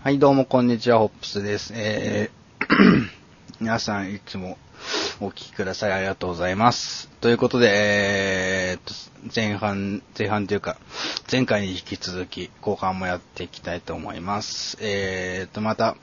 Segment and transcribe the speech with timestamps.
[0.00, 1.72] はい、どうもこんにちは、ホップスです。
[1.74, 3.10] えー、
[3.58, 4.56] 皆さんいつも
[5.20, 5.92] お聞きください。
[5.92, 7.08] ありがとうございます。
[7.20, 10.76] ということで、えー前半、前半というか、
[11.30, 14.78] 前回に引き続き、後半もやっていきたいと思います。
[14.80, 15.96] えーっと、また、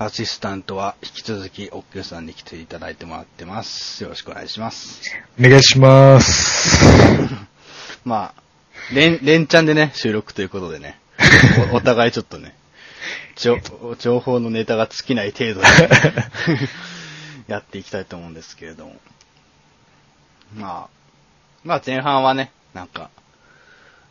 [0.00, 4.02] アシスタントは引き続き、オッケーさんに来ていただいてもらってます。
[4.02, 5.00] よろしくお願いします。
[5.38, 6.84] お願いします。
[8.04, 8.42] まあ、
[8.92, 10.98] 連、連チャンでね、収録ということでね、
[11.72, 12.54] お お互いちょっとね、
[13.36, 13.58] 情
[13.98, 15.66] 情報のネタが尽きない程度で
[17.48, 19.00] やっていきたいと思うんですけれども。
[20.54, 20.88] まあ、
[21.64, 23.10] まあ前半はね、なんか、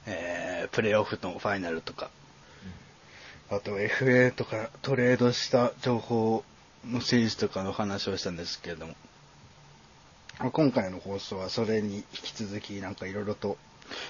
[0.05, 2.09] えー、プレイオフのファイナルとか、
[3.49, 6.44] あと FA とかトレードした情報
[6.88, 8.95] のシリーズとかの話をしたんですけれども、
[10.39, 13.58] まあ今回の放送はそれに引き続きなんかいろいろと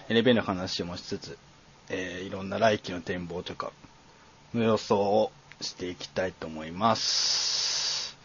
[0.09, 1.37] NBA の話もしつつ、
[1.93, 3.71] えーいろんな来季の展望とか
[4.53, 8.17] の予想をしていきたいと思います。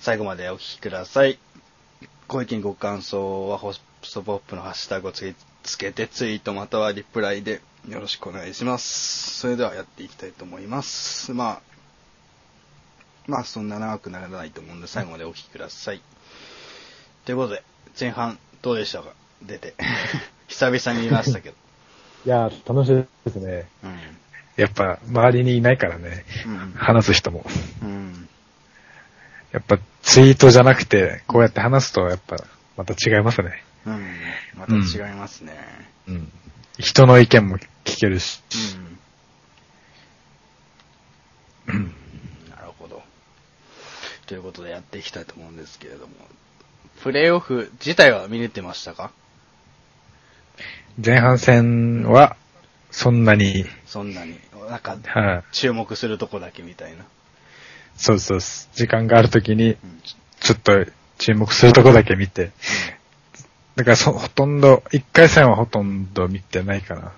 [0.00, 1.38] 最後までお聞きください。
[2.28, 3.80] ご意見ご感想はホス
[4.14, 9.38] トポップのハッシュタグをつけつけてツイートまたはリプライでよろしくお願いします。
[9.40, 11.32] それではやっていきたいと思います。
[11.32, 11.62] まあ、
[13.26, 16.00] まあそんな長くならないと思うんで最後までお聞きください。
[17.24, 17.62] ということで、
[17.98, 19.12] 前半どうでしたか？
[19.42, 19.74] 出て。
[20.48, 21.61] 久々に見ましたけど。
[22.24, 23.68] いやー、楽しいですね。
[23.82, 23.98] うん。
[24.56, 26.72] やっぱ、周りにいないからね、うん。
[26.76, 27.44] 話す人も。
[27.82, 28.28] うん。
[29.50, 32.36] やっぱ、ツイートじゃなくて、こうやって話すと、やっぱ、
[32.76, 33.64] また違いますね。
[33.86, 34.06] うん。
[34.56, 35.52] また違いますね。
[36.08, 36.32] うん。
[36.78, 38.42] 人の意見も聞けるし。
[41.68, 41.94] うん。
[42.50, 43.02] なるほど。
[44.26, 46.14] ということでやっていきたいと思うんですけれども、
[47.02, 49.10] プレイオフ自体は見れてましたか？
[50.98, 52.36] 前半戦は、
[52.90, 54.38] そんなに、そんなに。
[54.68, 57.04] なんか、はい、注目するとこだけみたいな。
[57.96, 58.38] そうそう。
[58.74, 59.76] 時間があるときに、うん。
[60.40, 60.84] ちょっと
[61.18, 62.50] 注目するとこだけ見て。
[63.76, 67.12] だからそ、ほとんど、一回戦はほとんど見てないかな。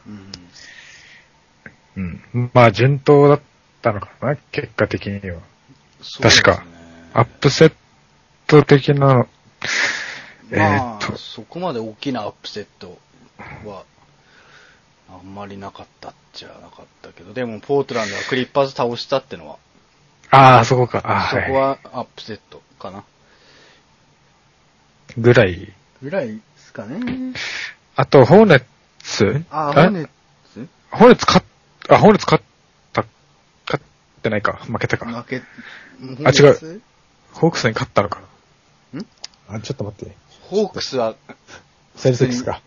[1.97, 2.23] うん。
[2.35, 2.51] うん。
[2.53, 3.41] まあ、順当だっ
[3.83, 5.37] たのかな、結果的には。
[5.39, 5.43] ね
[6.21, 6.65] 確か
[7.15, 7.73] アップセッ
[8.47, 9.27] ト的な
[10.51, 12.99] まあ、ーっと、そこまで大きなアップセット
[13.39, 13.85] は、
[15.11, 19.59] あんまりなかったっちゃなかったけど、でも、ポートランドはクリッパーズ倒したってのは、
[20.31, 21.03] ああ、そこか。
[21.05, 23.05] あそーこはアップセットかな。
[25.17, 25.73] ぐらい。
[26.03, 27.35] ぐらいですかね。
[27.95, 28.65] あと、ホーネッ
[29.01, 29.45] ツ？
[29.51, 30.09] あ、ホーネッ
[30.53, 30.69] ツ？
[30.91, 31.47] ホーネッツ勝っ、
[31.91, 32.45] あ、ホーネッツ勝っ
[32.93, 33.05] た、
[33.67, 33.85] 勝っ
[34.23, 34.55] てないか。
[34.65, 35.07] 負けたか。
[35.07, 35.43] 負け、
[36.25, 36.83] あ違うう。
[37.33, 38.21] ホークスに勝ったのか
[38.93, 38.99] ん？
[38.99, 39.05] な。
[39.49, 40.17] あ、ちょっと待って。
[40.41, 41.15] ホークスは、
[41.95, 42.61] セルティックスか。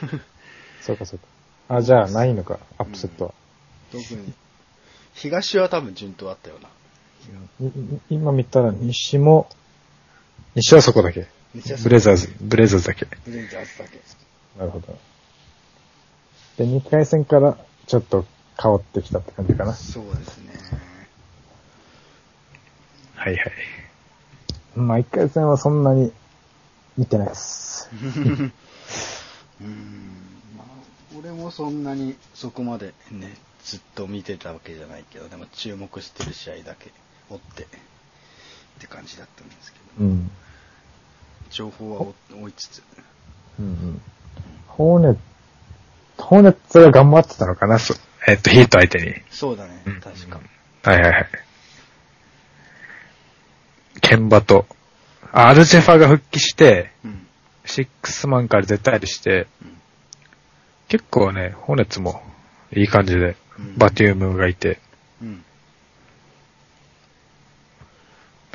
[0.80, 1.76] そうかそうか。
[1.76, 3.34] あ、じゃあ、ないのか、アップセットは。
[3.92, 4.32] 特に、
[5.14, 6.68] 東は多分順当あったような。
[8.08, 9.48] 今見たら、西も、
[10.54, 11.28] 西はそこだけ。
[11.82, 13.06] ブレイザーズ、ブレイザーズだけ。
[13.24, 14.00] ブレイザーズだけ。
[14.58, 14.98] なるほど。
[16.56, 17.56] で、2回戦から
[17.86, 18.24] ちょっと
[18.60, 19.74] 変わってきたって感じかな。
[19.74, 20.50] そうですね。
[23.16, 23.52] はいはい。
[24.76, 26.12] まあ、1回戦はそんなに
[26.96, 27.90] 見てないです。
[29.60, 29.72] うーん、
[30.56, 30.66] まあ、
[31.18, 36.90] 俺もそんなにそこまでね、ずっと見てたわけじゃないけど、でも注目してる試合だけ
[37.28, 37.66] 追ってっ
[38.78, 40.30] て感じだったんですけど、うん。
[41.50, 42.00] 情報は
[42.34, 42.82] 追追いつつ、
[43.58, 44.00] うんうん。
[44.68, 45.14] ホーネッ
[46.16, 47.94] ト、ホーネッツが頑張ってたのかなそ
[48.26, 49.14] えっと、ヒート相手に。
[49.30, 50.40] そうだねうん、確か。
[50.82, 51.28] はいはいはい。
[54.00, 54.66] ケンバと、
[55.32, 57.26] あアルジェファが復帰して、うん。
[57.70, 59.76] シックスマンから絶対して、うん
[60.88, 62.20] 結構ね、ホーネッツも
[62.74, 64.80] いい感じで、うんバティウムがいて、
[65.22, 65.44] うん。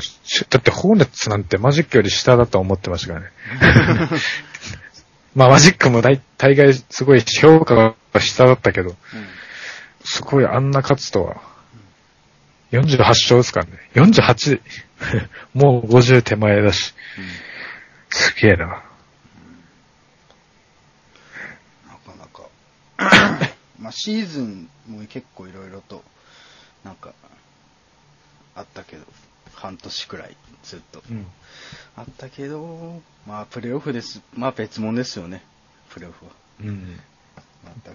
[0.01, 3.31] しだってホーネッツなんてマジックより下だと思ってましたからね。
[5.33, 8.97] まあマジックも大大概すごい評価が下だったけど、
[10.03, 11.41] すごいあんな勝つとは、
[12.71, 13.71] 48勝ですからね。
[13.94, 14.59] 48、
[15.53, 16.94] もう50手前だし、
[18.09, 18.68] すげえな。
[18.68, 18.83] なか
[22.18, 22.44] なか。
[23.80, 26.04] まあシーズンも結構いろいろと、
[26.84, 27.13] なんか、
[28.56, 29.06] あったけど、
[29.54, 31.04] 半年くらいずっと。
[31.10, 31.25] うん。
[31.96, 34.22] あったけど、まあプレイオフです。
[34.34, 35.44] まあ別物ですよね、
[35.90, 36.31] プレイオフは。
[36.62, 37.00] うん。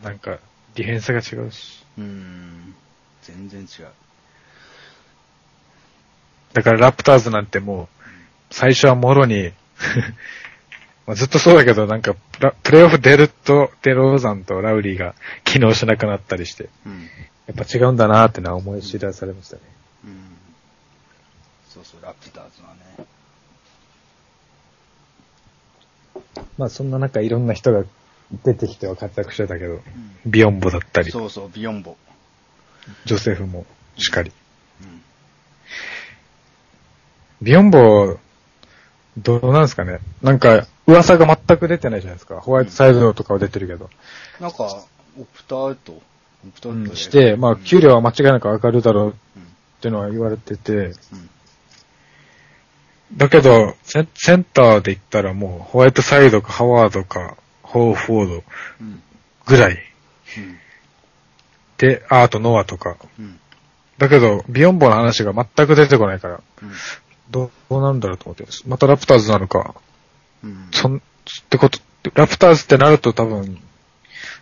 [0.03, 0.39] なんか、
[0.75, 1.85] ディフェンスが違うし。
[1.99, 2.75] うーん、
[3.23, 3.85] 全然違う。
[6.53, 7.89] だだからラプターズなんてもう、
[8.51, 9.53] 最初はもろに、
[11.11, 12.15] まあ、ずっとそうだけど、なんか
[12.63, 17.01] プレイオフ出ると、デローザンとラウリーが機能しなくなったりして、うん。
[17.49, 19.63] やっぱ違うんだなーってのは思い知らされましたね。
[20.05, 20.37] うん。
[21.69, 23.07] そうそう、ラプターズはね。
[26.57, 27.83] まあそんな中いろんな人が
[28.45, 29.83] 出てきては活躍してたけど、うん。
[30.27, 31.97] ビヨンボだったり、そうそう、ビヨンボ。
[33.05, 33.67] ジョセフも
[33.97, 34.31] しっかり。
[34.83, 35.03] うん。
[37.43, 38.21] ビヨンボ、
[39.19, 42.41] どうなんですかねなんか、噂が全く出てないじゃないですか。
[42.41, 43.91] ホワイトサイドとかは出てるけど。
[44.41, 44.85] なんか、
[45.19, 46.01] オプトアウト、オ
[46.55, 49.43] プトアウトでして、まあ、給料は間違いなく上がるだろうっうん。
[49.81, 50.95] ていうのは言われてて、うん。
[53.17, 58.45] だけど、センセンターで言ったらもう、ホワイトサイドかハワードか、ホーフォード
[58.81, 59.03] うん。
[59.47, 59.73] ぐらい。
[59.73, 60.59] うん。
[61.79, 62.97] で、ああとノアとか。
[63.19, 63.41] うん。
[63.99, 66.71] だけど、ビヨンボの話が全く出てこないから、うん。
[67.31, 68.45] どう、なんだろうと思って。
[68.67, 69.75] またラプターズなのか。
[70.43, 70.69] うん。
[70.73, 71.01] そん、っ
[71.49, 71.79] てこと、
[72.15, 73.61] ラプターズってなると多分、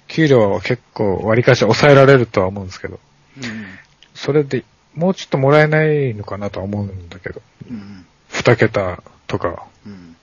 [0.09, 2.99] 給料は結構割り返し抑えられるとは思うんですけど、
[3.37, 3.67] うん。
[4.15, 4.65] それで、
[4.95, 8.07] もうちょっともらえないのかなとは思うんだけど、うん。
[8.29, 9.67] 二桁とか。
[9.87, 10.17] うん。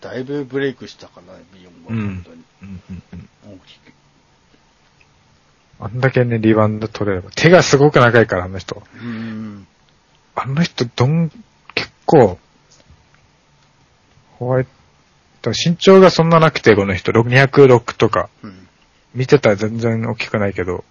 [0.00, 1.94] だいぶブレイクしたかな、ビヨンボは。
[1.94, 2.44] うん本当に。
[2.62, 3.92] うんうんうん大きく。
[5.78, 7.30] あんだけね、リバウンド取れれば。
[7.34, 8.82] 手がすごく長いから、あの人。
[9.00, 9.66] うん。
[10.34, 11.38] あの人、どん、結
[12.06, 12.38] 構、
[14.38, 14.66] ホワイ
[15.42, 18.28] ト、身長がそんななくて、この人、206とか。
[18.42, 18.66] うん。
[19.14, 20.84] 見てたら全然大きくないけど、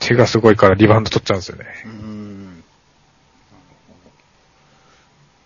[0.00, 1.64] 手がすごいからリバウンド取っちゃうんですよね。
[1.84, 2.64] うん。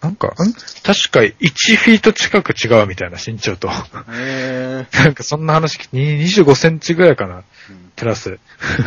[0.00, 0.32] なんか、ん？
[0.32, 1.36] 確か1
[1.76, 3.68] フィート近く違うみたいな身長と。
[3.68, 3.72] へ
[4.10, 4.86] え。
[4.92, 7.36] なんかそんな話聞いて、25センチぐらいかな。
[7.36, 7.92] うん。
[7.96, 8.38] プラス。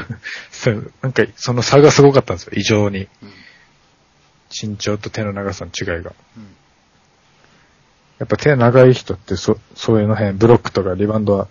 [1.01, 3.07] なんかその差がすごかったんですよ、異常に。
[3.21, 3.31] うん。
[4.49, 6.13] 身長と手の長さの違いが。
[6.37, 6.55] うん。
[8.19, 11.47] やっぱ手長い人ってそ、そういうの辺、ブロックとかリバウンドは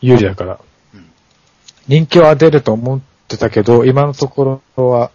[0.00, 0.60] 有利だから。
[0.94, 1.10] うん。
[1.88, 5.10] 人気は出ると思ってたけど、今のところは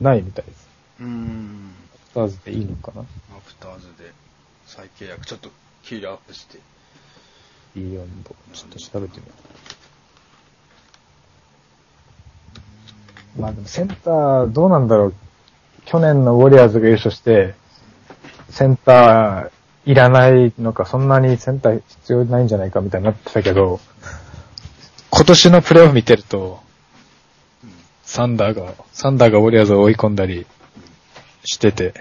[0.00, 0.68] ないみたいです。
[1.00, 1.72] うん。
[2.10, 3.02] スターズでいいのかな？
[3.02, 3.04] ア
[3.44, 4.12] フターズで
[4.66, 5.50] 再契約、ちょっと
[5.82, 6.58] 給料アップして。
[7.76, 8.04] いいよ、
[8.52, 9.32] ちょっと調べてみよ
[13.38, 13.40] う。
[13.42, 15.14] まあでもセンター、どうなんだろう。
[15.86, 17.54] 去年のウォリアーズが優勝して、
[18.50, 19.50] センター
[19.86, 23.80] いらないのか、そんなにセンター必要ないんじゃないかみたいになってたけど、
[25.10, 26.60] 今年のプレイオフ見てると、
[27.62, 27.70] うん。
[28.02, 30.44] サンダーが、サンダーがウォリアーズを追い込んだり
[31.44, 31.94] してて、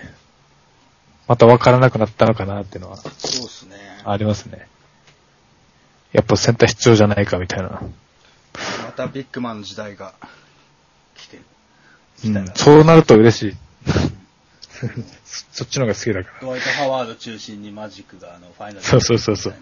[1.27, 3.13] また分からなくなったのかなっていうのはそうっ
[3.49, 3.75] すね。
[4.03, 4.67] ありますね。
[6.11, 7.69] やっぱセンター必要じゃないかみたいな。
[7.69, 10.13] またビッグマンの時代が
[11.15, 11.43] 来てる。
[12.25, 13.57] うん、そうなると嬉しい。
[14.75, 16.41] そ そっちの方が好きだから。
[16.41, 19.55] ドワイト・ハワード中心にマジックがあのファイナルそうそうそうそう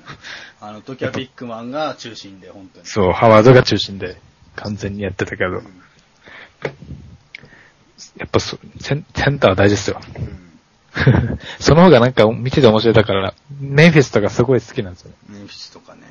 [0.59, 2.85] あの時はビッグマンが中心で本当に。
[2.85, 4.17] そう、ハワードが中心で
[4.55, 5.83] 完全にやってたけど、うん。
[8.17, 9.99] やっぱそセンセンターは大事ですよ。
[10.17, 10.43] うん。
[11.59, 15.17] その方がなんか見てて面白いだから、メンフィスとかすごい好きなんですよね。
[15.29, 16.01] メンフィスとかね。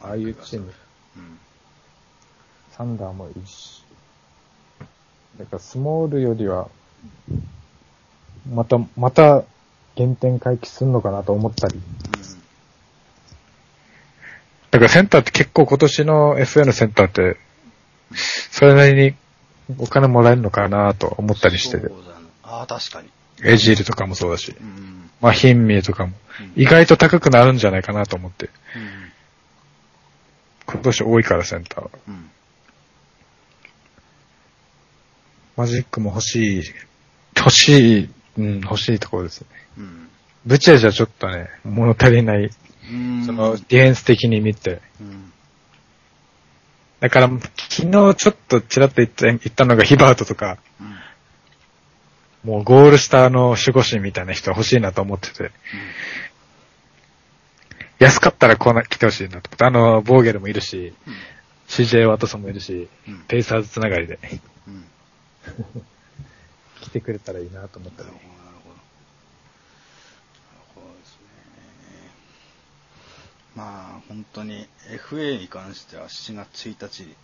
[0.00, 0.72] ああいうチーム。
[1.16, 1.38] うん。
[2.72, 3.82] サンダーもいいし。
[5.38, 6.68] だからスモールよりは、
[8.52, 9.44] また、また
[9.96, 11.80] 原点回帰するのかなと思ったり。
[14.70, 17.38] だからセンターって結構今年の FA のセンターって、
[18.50, 19.14] それなりに
[19.78, 21.88] お金もらえるのかなと思ったりしてて。
[22.42, 23.08] ああ、確かに。
[23.42, 24.54] エジールとかもそうだし。
[24.60, 25.10] うん。
[25.20, 26.12] まあ、ヒンミーとかも。
[26.12, 28.46] うん意外と高くなるんじゃないかなと思って。
[28.46, 28.48] う
[28.78, 29.12] ん。
[30.66, 31.90] 今年多いからセンターは。
[32.08, 32.30] うん。
[35.56, 36.62] マジックも欲しい。
[37.36, 39.48] 欲しい、うん、欲しいところですね。
[39.78, 40.08] うん。
[40.46, 42.50] ブチェじゃちょっとね、物足りない。
[42.92, 43.24] うん。
[43.24, 44.80] その、ディフェンス的に見て。
[45.00, 45.32] うん。
[47.00, 47.28] だから、
[47.68, 50.58] 昨日ちょっとちらっと言った言ったのがヒバートとか、
[52.44, 52.50] うん。
[52.52, 55.50] もうゴール下の守護神みたいな人欲しいなと思ってて。
[57.98, 59.64] 安かったらこうな、来てほしいなと思って。
[59.64, 61.14] あの、ボーゲルもいるし、うん。
[61.68, 63.24] CJ ワトソンもいるし、うん。
[63.26, 64.18] ペイサーズつながりで
[64.68, 64.84] うん。
[65.54, 65.95] 来
[66.96, 68.74] てくれたらいいなと思ったらなるほど、なるほど。
[68.74, 68.80] な
[70.52, 71.26] るほどですね。
[73.54, 74.66] まあ、本当に
[75.10, 77.16] FA に関しては7月1日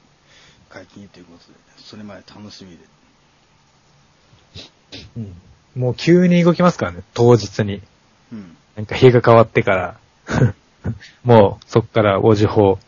[0.69, 2.85] 解禁ということで、それまで楽しみで。
[5.17, 5.35] うん
[5.75, 7.81] もう急に動きますからね、当日に。
[8.31, 8.57] うん。
[8.77, 9.99] なんか日が変わってから、
[11.25, 12.79] もうそっから王子法、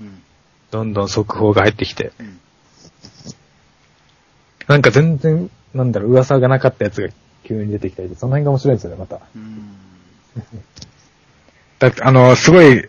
[0.00, 0.22] うん。
[0.70, 2.40] どんどん速報が入ってきて、うん。
[4.70, 7.08] なんか全然、なんだろう、噂がなかったやつが
[7.42, 9.18] 急に出てきたりで、その辺が面白いんですよね、また。
[9.34, 9.76] うん。
[11.80, 12.88] だって、あの、すごい、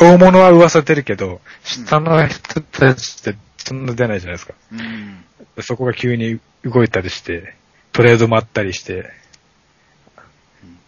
[0.00, 4.54] 大物は噂出るけど、下の人たちってそんな出ないじゃないですか。
[4.72, 5.62] うん。
[5.62, 7.54] そこが急に動いたりして、
[7.92, 9.08] トレードもあったりして、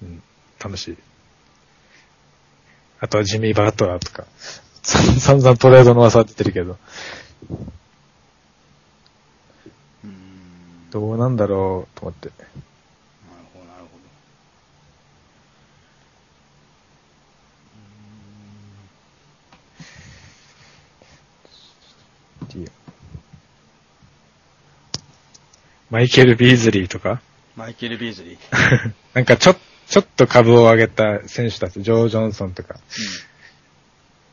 [0.02, 0.20] うん、
[0.58, 0.96] 楽しい。
[2.98, 4.24] あとはジミー・バトラーとか、
[4.82, 6.76] さん散々トレードの噂は出てるけど、
[10.04, 10.83] うん。
[10.94, 12.28] どうなんだろうと思って。
[12.28, 12.50] なる
[13.52, 13.88] ほど、なるほ
[22.46, 22.70] ど。
[25.90, 27.20] マイケル・ビーズリーとか、
[27.56, 28.38] マイケル・ビーズリー。
[29.14, 29.56] なんかちょ、
[29.88, 32.78] ちょっと株を上げた選手たち、ジョー・ジョンソンとか、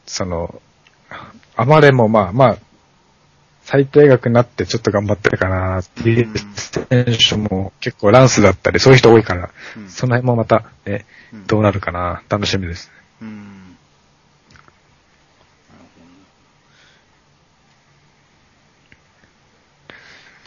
[0.06, 0.62] その、
[1.56, 2.58] あまれもまあまあ、
[3.72, 6.28] 最低額になってちょっと頑張ってるかなっていう
[6.90, 12.92] 選手も結構ランスだったり、そういう人多いから、うんその辺もまた、ね、うんどうなるかな、楽しみです。
[13.22, 13.30] うん。
[13.30, 13.78] な
[15.78, 15.86] る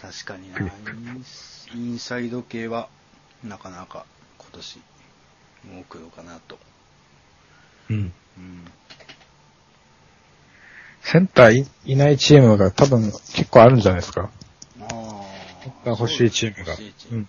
[0.02, 0.12] ほど。
[0.12, 2.90] 確かにな、インスインサイド系は、
[3.42, 4.04] なかなか
[4.36, 4.78] 今年、
[5.72, 6.58] もう来るかなと。
[7.88, 8.12] うん。
[8.36, 8.64] うん。
[11.04, 14.30] センターいいないチームが多分結構あるんじゃないですか。
[14.80, 14.88] あ
[15.62, 16.74] センター欲しいチームが
[17.12, 17.28] うん。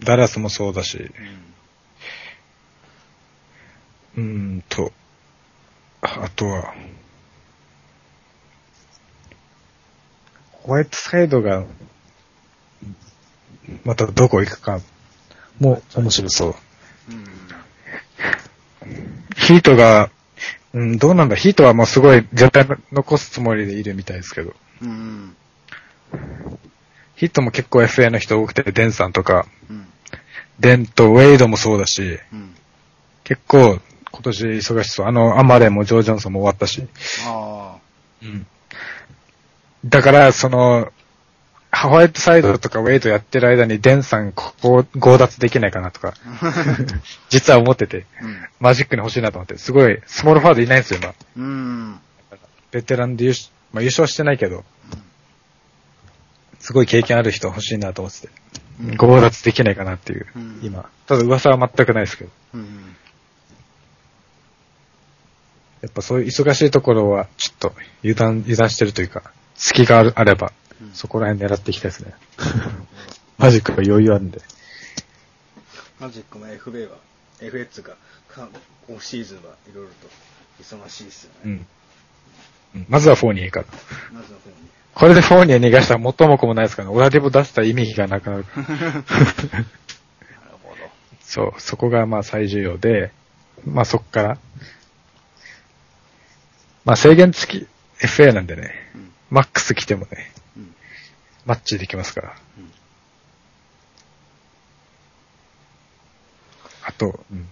[0.00, 1.10] ダラスもそうだし、
[4.16, 4.22] うん。
[4.22, 4.92] うーんと、
[6.02, 6.74] あとは、
[10.52, 11.64] ホワイトサイドが、
[13.84, 14.80] またどこ行くか、
[15.58, 16.54] もう面白そう。
[17.08, 17.24] うん。
[19.36, 20.10] ヒートが、
[20.74, 25.36] うん、どうなんだ、ヒートはもうすごい絶対残すつもりでいるみたいですけど、うん。
[27.16, 29.86] ヒートも結構 FA の人多くて、デンさんとか、うん。
[30.60, 32.54] デンとウェイドもそうだし、うん。
[33.24, 35.06] 結構今年忙しそう。
[35.06, 36.86] あの、アマレンもジョー・ジョンソンも終わったし。
[37.26, 37.76] あ
[38.22, 38.46] うん。
[39.84, 40.92] だから、その、
[41.82, 46.52] ホワイトサイドとかウェイトやってる間にデンさんここ強奪できないかなとか、あ。
[47.30, 48.46] 実は思ってて、うん。
[48.58, 51.14] マジックに欲しいなと思って、すごい、スモールフォワードいないんですよ、今。
[51.36, 52.00] うん。
[52.70, 54.64] ベテランで優勝、まあ優勝はしてないけど、
[56.58, 58.28] すごい経験ある人欲しいなと思ってて、
[58.80, 60.88] うん強奪できないかなっていう、うん今。
[61.06, 62.96] ただ噂は全くないですけど、うん。
[65.80, 70.57] やっぱそういう忙しいところは、ちょっと油断、油断してるというか、隙があれば、うん
[70.94, 72.14] そこら辺狙っていきたいですね。
[73.38, 74.40] マジックが余裕あるんで。
[76.00, 76.96] マジックも FA は、
[77.82, 78.48] か、か
[78.88, 80.08] オフシーズンはいろいろと
[80.62, 81.36] 忙しいですよね。
[81.44, 81.50] うん。
[81.50, 83.66] うんまずはフォーニエから。
[84.12, 84.56] まずの方に。
[84.94, 86.94] これでフォーニエ逃がしたら元も子もないですからね。
[86.94, 88.44] オラディボ出した意味がなくなる。
[88.56, 89.64] なる
[90.62, 90.76] ほど。
[91.22, 93.12] そう、そこがまあ最重要で、
[93.64, 94.38] まあそこから、
[96.84, 97.68] まあ制限付き
[98.04, 99.12] FA なんでね、うん。
[99.30, 100.47] マックス来てもね、うん。
[101.48, 102.36] マッチできますから。
[102.58, 102.70] うん。
[106.84, 107.48] あと、うん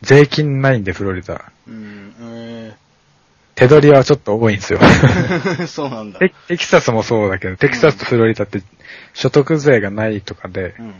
[0.00, 1.50] 税金ないんでフロリダ。
[1.66, 2.14] うん。
[2.20, 2.76] え
[3.56, 4.78] 手取りはちょっと多いんですよ。
[4.78, 6.20] ー、 そうなんだ。
[6.20, 8.62] テテキサスもそうだけど、テキサスとフロリダって
[9.12, 10.94] 所得税がないとかでう、ん。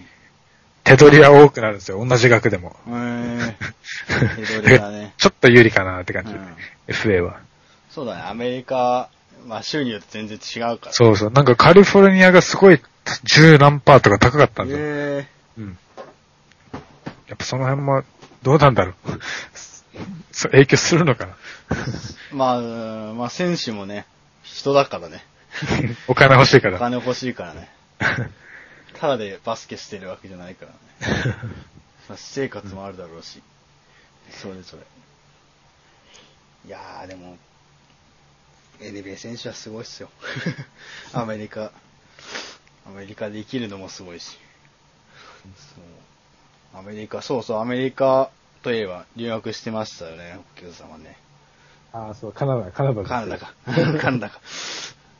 [0.84, 2.04] 手取りは多くなるんですよ。
[2.04, 2.76] 同じ額でも。
[2.88, 3.54] えー、
[4.36, 5.14] 手取りだね。
[5.16, 6.32] ちょっと有利かなって感じ。
[6.32, 6.56] うん
[6.88, 7.40] FA は。
[7.90, 9.08] そうだね、アメリカ、
[9.46, 10.92] まあ州によって全然違うから。
[10.92, 11.30] そうそう。
[11.30, 12.80] なんかカリフォルニアがすごい
[13.24, 14.86] 十何パーとか高かったんですよ。
[14.86, 15.28] え
[15.58, 15.78] うん。
[17.28, 18.04] やっぱその辺も、
[18.42, 18.94] どうなんだろう。
[20.32, 21.36] そう影響するのかな。
[22.32, 24.06] ー、まあうん、まあ選手もね、
[24.42, 25.24] 人だからね。
[26.06, 26.76] お金欲しいから。
[26.76, 27.70] お金欲しいからね。
[28.94, 31.36] ただでバスケしてるわけじゃないからね。
[32.08, 33.42] まあ私生活もあるだろうし。
[34.30, 34.86] それぞれ。
[36.66, 37.38] いやー、でも、
[38.80, 40.08] NBA 選手はすごいっすよ。
[41.12, 41.72] アメリカ、
[42.86, 44.38] アメリカで生きるのもすごいし。
[45.56, 46.78] そう。
[46.78, 48.30] アメリカ、そうそう、アメリカ
[48.62, 51.16] といえば留学してましたよね、お客様ね。
[51.92, 53.54] ああ、そう、カナダ、カナダカナダか。
[54.00, 54.40] カナダか。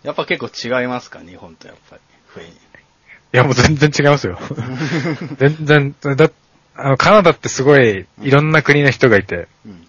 [0.02, 2.02] やっぱ結構違いますか、日本とやっぱり。
[2.42, 2.56] 雰囲い
[3.32, 4.38] や、もう全然違いますよ。
[5.36, 6.30] 全然、だ、
[6.76, 9.68] あの、カナダってすごい、いろんな国の人がいて、気。
[9.68, 9.88] うん。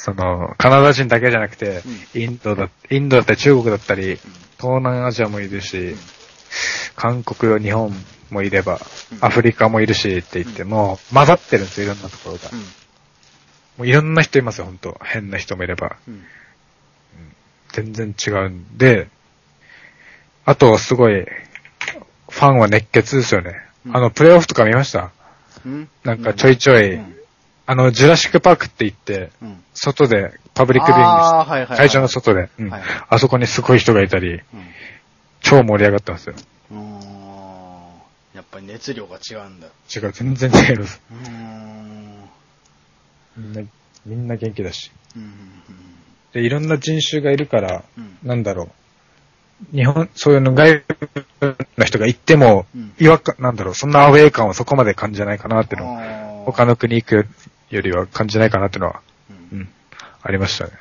[0.00, 1.82] その、カナダ人だけじゃなくて、
[2.14, 4.20] インドだ、インドだったり中国だったり、
[4.58, 5.96] 東南アジアもいるし、
[6.94, 7.92] 韓国、日本
[8.30, 8.80] もいれば、
[9.12, 9.18] うん。
[9.24, 12.48] アフリカもいるしって言って、もう混ざってるんですよ、いろんなところが。
[12.52, 12.58] うん。
[12.58, 12.64] も
[13.80, 15.00] ういろんな人いますよ、本当。
[15.02, 15.96] 変な人もいれば。
[16.06, 16.24] うん。
[17.72, 19.08] 全然違うんで、
[20.44, 21.26] あと、すごい、
[22.30, 23.60] ファンは熱血ですよね。
[23.84, 23.96] うん。
[23.96, 25.10] あの、プレイオフとか見ました？
[25.66, 25.88] うん。
[26.04, 27.17] なんかちょいちょい、うん
[27.70, 29.62] あの、ジュラシックパークって言って、うん。
[29.74, 34.42] 外でパブリックビューイングしてはいはいはい会場の外で、うんはいあそこにすごい人がいたり、うん。
[35.42, 36.34] 超盛り上がってますよ。
[38.34, 39.66] やっぱり熱量が違うんだ。
[39.94, 41.02] 違う、全然違います。
[43.36, 43.62] みんな、
[44.06, 44.90] みんな元気だし。
[45.14, 45.30] うん。
[46.32, 48.70] で、いろんな人種がいるから、うんなんだろ
[49.72, 49.76] う。
[49.76, 50.80] 日本、そういうの外
[51.40, 57.26] 国の人が行っても、うん違和感、なんだろう、そんなアウェイ感はそこまで感じないかなっていうのは、の他の国行く
[57.70, 59.00] よりは感じないかなっていうのは、
[59.52, 59.58] うん。
[59.58, 59.68] うん、
[60.22, 60.72] ありましたね。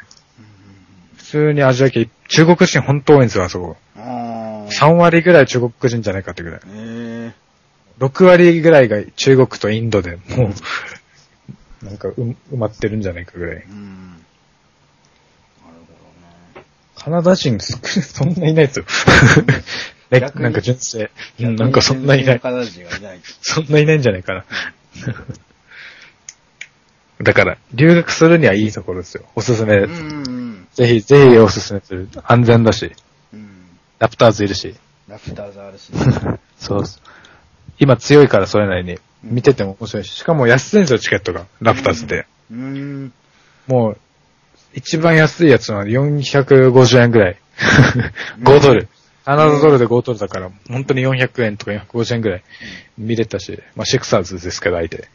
[1.17, 3.77] 普通にアジア系、中国人本当多いんですよ、あそこ。
[3.97, 6.61] あー3割ぐらい中国人じゃないかってぐらい。
[6.67, 7.33] え
[7.99, 10.51] 6割ぐらいが中国とインドでも
[11.81, 13.65] う、なんかう埋まってるんじゃないかぐらいえ。
[13.69, 14.07] うん。
[14.11, 14.17] なる
[16.55, 16.61] ほ
[16.95, 18.85] カナダ人少ないそんないないですよ。
[20.35, 21.09] なんか純正。
[21.39, 22.39] なんかそんないない。
[22.39, 23.19] カナダ人がいない。
[23.41, 24.45] そんないないんじゃないかな。
[27.21, 29.23] だから、留学するにはいいところですよ。
[29.35, 30.01] おすすめうです。
[30.01, 30.67] ん。
[30.73, 32.09] ぜひ、ぜひおすすめする。
[32.23, 32.91] 安全だし、
[33.33, 33.49] うん。
[33.99, 34.75] ラプターズいるし。
[35.07, 35.91] ラフターズあるし。
[36.59, 37.01] そうです。
[37.79, 38.99] 今強いからそれなりに。
[39.23, 40.11] 見てても面白いし。
[40.11, 41.45] しかも安いんですよ、チケットが。
[41.59, 42.27] ラプターズで。
[42.51, 43.13] うん。
[43.67, 43.97] もう、
[44.73, 47.37] 一番安いやつは450円ぐらい。
[48.43, 48.87] 5ドル。
[49.27, 52.43] カナダドルで5ドルだから、本当に400円とか450円ぐらい
[52.97, 55.09] 見れたし、まあ、シクサーズですけど、相手。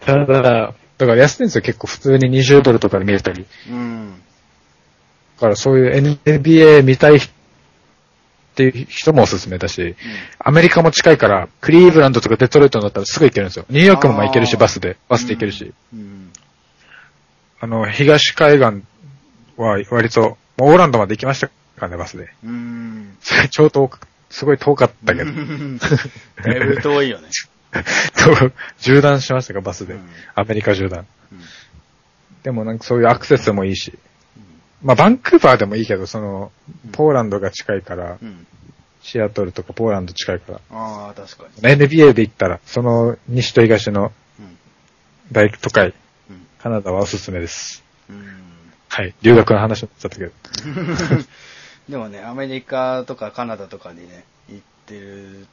[0.00, 3.44] ただ、だから安いんですよ、結構普通に20ドルとかで見れたり。
[3.68, 4.22] うん。
[5.36, 7.28] だからそういう NBA 見たいっ
[8.54, 9.96] ていう人もおすすめだし、
[10.38, 13.66] アメリカも近いから、クリーブランドとかデトロイトだったらすぐ行けるんですよ。
[13.68, 14.96] ニューヨークもまあ行けるし、バスで。
[15.10, 15.74] バスで行けるし。
[15.92, 16.32] うん。
[17.60, 18.82] あの、東海岸
[19.58, 22.32] は割と、もうオーランドまで行きましたからね、バスで。
[22.44, 23.16] うん。
[23.20, 25.30] それ超遠く、すごい遠かったけど、
[26.42, 27.28] だいぶ遠いよね。
[28.82, 29.94] 縦断しましたか、バスで。
[29.94, 31.06] うんアメリカ縦断。
[31.32, 31.40] うん
[32.46, 33.98] でもなんかそういうアクセスもいいし。
[34.80, 36.52] まあ、バンクーバーでもいいけど、その、
[36.92, 38.46] ポーランドが近いから、うん。
[39.02, 41.62] シアトルとかポーランド近いから、ああ、確かに。
[41.62, 44.58] NBA で行ったら、その西と東のうん。
[45.32, 45.92] 大都会、
[46.30, 46.46] うん。
[46.62, 47.82] カナダはおすすめです。
[48.98, 49.04] うん。
[49.04, 49.14] はい。
[49.22, 50.32] 留学の話になっちゃったけど。
[51.88, 55.46] でもね、アメリカとかカナダとかにね、行ってる、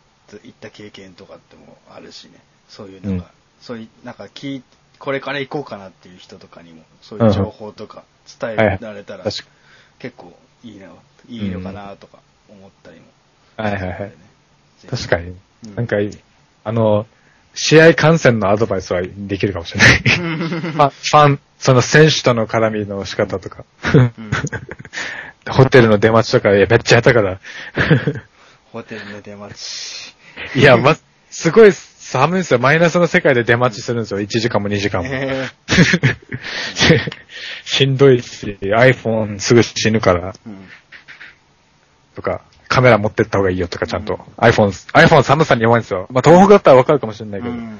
[0.43, 2.39] 行った経験とかってもあるしね。
[2.69, 4.63] そういうなんか、うんそういう、なんか聞い、
[4.99, 8.03] これから行こうかなっていう人とかにも、そういう情報とか
[8.39, 9.47] 伝えられたら、結
[10.17, 10.89] 構いいな、
[11.29, 13.05] いいのかなとか思ったりも、
[13.55, 13.97] はいはいはい。
[13.99, 14.15] ぜ
[14.81, 15.29] ひ確かに。
[15.29, 15.31] う
[15.69, 16.17] んなんかいい、
[16.65, 17.07] あの、
[17.53, 19.99] 試合観戦のアドバイスはできるかもしれない。
[19.99, 23.65] ファン、 ファン、その選手との絡みの仕方とか。
[25.49, 27.39] ホテルの出待ちとか、いや、めっちゃ下手から。
[28.71, 30.15] ホテルの出待ち。
[30.55, 30.97] いや、ま、
[31.29, 32.59] すごい寒いんですよ。
[32.59, 34.19] マイナスの世界で出待ちするんですよ。
[34.19, 35.09] 1時間も2時間も。
[35.11, 35.49] え
[37.65, 40.69] しんどいし、iPhone すぐ死ぬから、ーうん
[42.15, 42.41] とか、
[42.73, 44.19] カメラ持ってった方がいいよとか、ちゃんと。
[44.37, 46.07] iPhone、iPhone 寒さに弱いんですよ。
[46.09, 47.79] まあ、東北だったらわかるかもしれないけど、うん。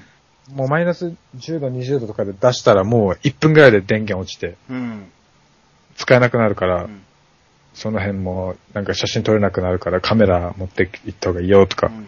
[0.53, 5.11] もうマイナス10度、20度とかで出したらもう1分ぐらいで電源落ちて、うん。
[5.95, 7.01] 使えなくなるから、うん
[7.73, 12.07] その辺もなんか写真撮れなくなるからカメラ持って行った方がいいよとか、うん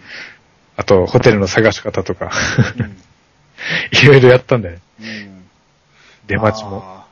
[0.77, 2.29] あとホテルの探し方とか、
[2.77, 2.97] うん
[3.97, 4.77] いろいろやったんだよ。
[4.99, 5.45] うん
[6.27, 7.03] 出待ちも。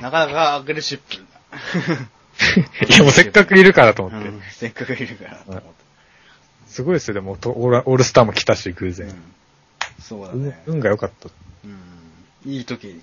[0.00, 1.02] なかなかアグレッシブ
[2.88, 4.16] いやもうせっかくいるからとな。
[4.16, 4.28] 思って。
[4.28, 5.68] うんせっかくいるからと思って。
[6.66, 9.08] すごいですよ、でもとオーラオールスターも来たし、偶然。
[9.08, 9.22] うん
[10.00, 10.62] そうだ運ね。
[10.66, 11.28] 運が良かった。
[11.64, 13.02] うんいい時に、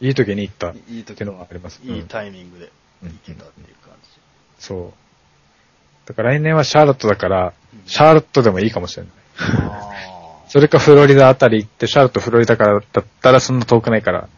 [0.00, 0.74] いい時に行った。
[0.88, 2.70] いい時のがありますいいうんタイミングで
[3.02, 4.08] 行けたっていう感じ。
[4.58, 6.08] そう。
[6.08, 9.12] だから来年はシャーロットだからうん、シャーロットでもいいかもしれない。
[9.68, 9.92] あ
[10.48, 14.28] それかフロリダあたり行って、シャーロット、フロリダからだったらそんな遠くないから、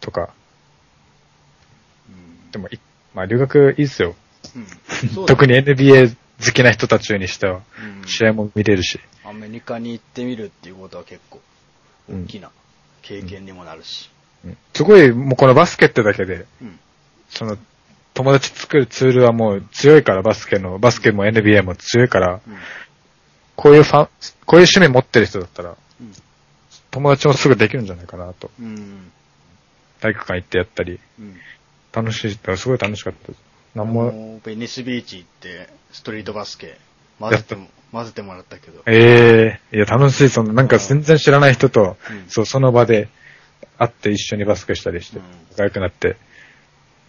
[0.00, 0.30] とか。
[2.08, 2.12] う
[2.48, 2.80] んでもい、
[3.14, 4.14] まあ留学いいっすよ。
[4.56, 5.26] うん。
[5.26, 7.60] 特に NBA 好きな人たちにしては、
[8.02, 8.08] うん。
[8.08, 9.00] 試合も見れるし。
[9.24, 11.40] アメリカに行ってみるっていうことは結構
[12.10, 12.50] 大きな
[13.02, 14.10] 経験にもなるし。
[14.44, 14.56] うん。
[14.74, 16.78] すごい、もうこのバスケってだけで、うん。
[17.28, 17.56] その、
[18.14, 22.56] 友達作るツールはもう強いから、バスケの、バスケも NBA も強いから、うん。
[23.54, 24.08] こういうファン、
[24.44, 26.12] こういう趣味持ってる人だったら、うん。
[26.90, 28.50] 友達もすぐできるんじゃないかなと。
[28.60, 29.12] うん。
[30.00, 31.36] 体育館行ってやったり、うん
[31.92, 33.32] 楽しい、すごい楽しかった。
[33.78, 36.78] なんも、ベニスビーチ行って、ストリートバスケ、
[37.18, 38.82] 混ぜても、混ぜてもらったけど。
[38.86, 43.08] ええいや、楽しい、その、なんか全然知らない人と、うんそう、その場で
[43.78, 46.16] 会って一緒にバスケしたりしてうん、仲良くなって、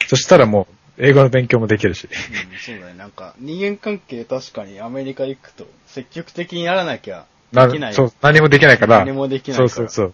[0.07, 0.67] そしたらも
[0.97, 2.07] 英語の勉強もできるし。
[2.07, 2.93] うん、そうだね。
[2.93, 7.93] なんか、人間関係確かにアメリカ行くと、積極的にならなきゃなできない。
[7.93, 8.99] そう、何もできないから。
[8.99, 10.13] 何もできないからそうそうそう。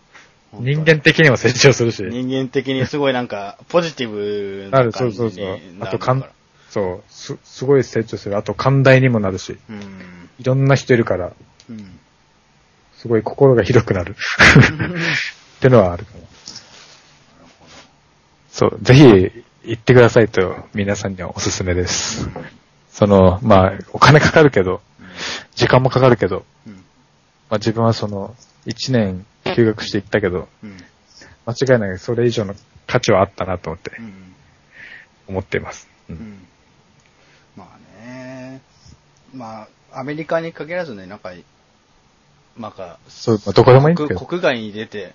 [0.53, 2.03] 人間的にも成長するし。
[2.03, 6.25] 人間的にすごいなんか、ポジティブなる、そな感じうそうそうあと、かん
[6.69, 8.37] そう、す、すごい成長する。
[8.37, 9.57] あと、寛大にもなるし。
[9.69, 10.29] うん。
[10.39, 11.33] いろんな人いるから、
[11.69, 11.99] うん。
[12.95, 14.15] すごい心が広くなる。
[15.57, 16.19] ってのはあるかな。
[18.51, 19.03] そう、ぜひ
[19.63, 22.27] 行ってくださいと皆さんにはおすすめです。
[22.91, 24.81] その、まあ、お金かかるけど、
[25.55, 26.73] 時間もかかるけど、うん。
[26.73, 26.81] ま
[27.51, 28.35] あ自分はその、
[28.65, 29.25] 一年
[29.59, 30.77] 休学して行ったけど、うん。
[31.45, 32.55] 間違いないそれ以上の
[32.87, 34.35] 価値はあったなと思ってうん。
[35.27, 35.89] 思っています。
[36.09, 36.13] う。
[36.13, 36.47] うんん。
[37.57, 38.61] まあね。
[39.33, 41.33] まあ、アメリカに限らずね、なんか、
[42.57, 43.95] なんか、そう、まあ、どこでもいい。
[43.95, 45.13] 国国外に出て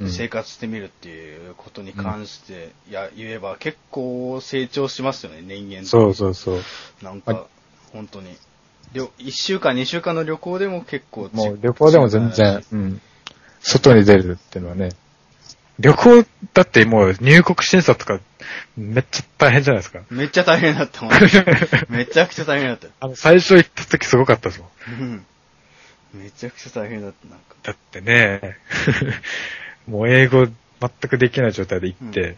[0.00, 6.60] うん生活してみるっていうことに関して、や、言えば結構成長しますよね、人間そうそうそう。
[7.02, 7.46] なんか、
[7.92, 8.34] 本当に。
[9.18, 13.00] 一週間、二週間の旅行でも結構ちもう旅行でも全然し、うん。
[13.60, 14.90] 外に出るっていうのはね。
[15.78, 18.20] 旅行だってもう入国審査とか
[18.76, 20.00] めっちゃ大変じゃないですか。
[20.10, 21.10] めっちゃ大変だったもん。
[21.88, 22.88] めちゃくちゃ大変だった。
[23.00, 25.00] あの、最初行った時すごかったですもん。
[25.00, 25.26] うん
[26.12, 27.54] めちゃくちゃ大変だった、なんか。
[27.62, 28.56] だってね、
[29.86, 32.36] もう英語全くできない状態で行って、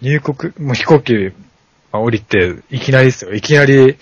[0.00, 1.32] 入国、もう飛行機、
[1.94, 3.32] まあ降りて、いきなりですよ。
[3.32, 3.96] いきなり、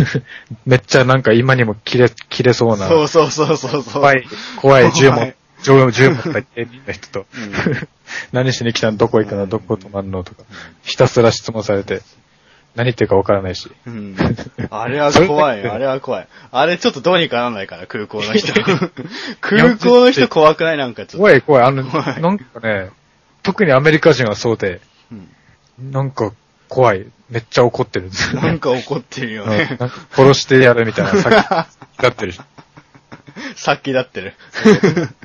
[0.64, 3.92] めっちゃなんか今にも切れ、切れそうな、そうそうそうそうそう。
[3.92, 4.24] 怖い、
[4.56, 7.88] 怖い銃も怖い、銃銃持った警備員の人と、うん
[8.32, 8.96] 何しに来たの？
[8.96, 9.46] どこ行くの？
[9.46, 10.24] どこ泊まるの？
[10.24, 10.44] とか、
[10.82, 12.00] ひたすら質問されて、
[12.74, 13.70] 何言ってるかわからないし。
[13.86, 14.16] うん。
[14.70, 16.28] あれは怖いあれは怖い。
[16.52, 18.50] あれちょっとどうにかならないから、空港の人。
[19.42, 21.18] 空港の人怖くないなんかちょっと。
[21.18, 21.64] 怖い怖い。
[21.64, 22.90] あの、なんかね、
[23.42, 24.80] 特にアメリカ人はそうで、
[25.12, 25.28] うん
[25.78, 26.32] なんか
[26.68, 27.06] 怖い。
[27.28, 28.40] めっちゃ怒ってるんですよ。
[28.40, 29.76] なんか怒ってるよね。
[29.78, 32.40] か殺してやるみたいな、さっき、だってるし。
[33.56, 34.34] さっきだってる。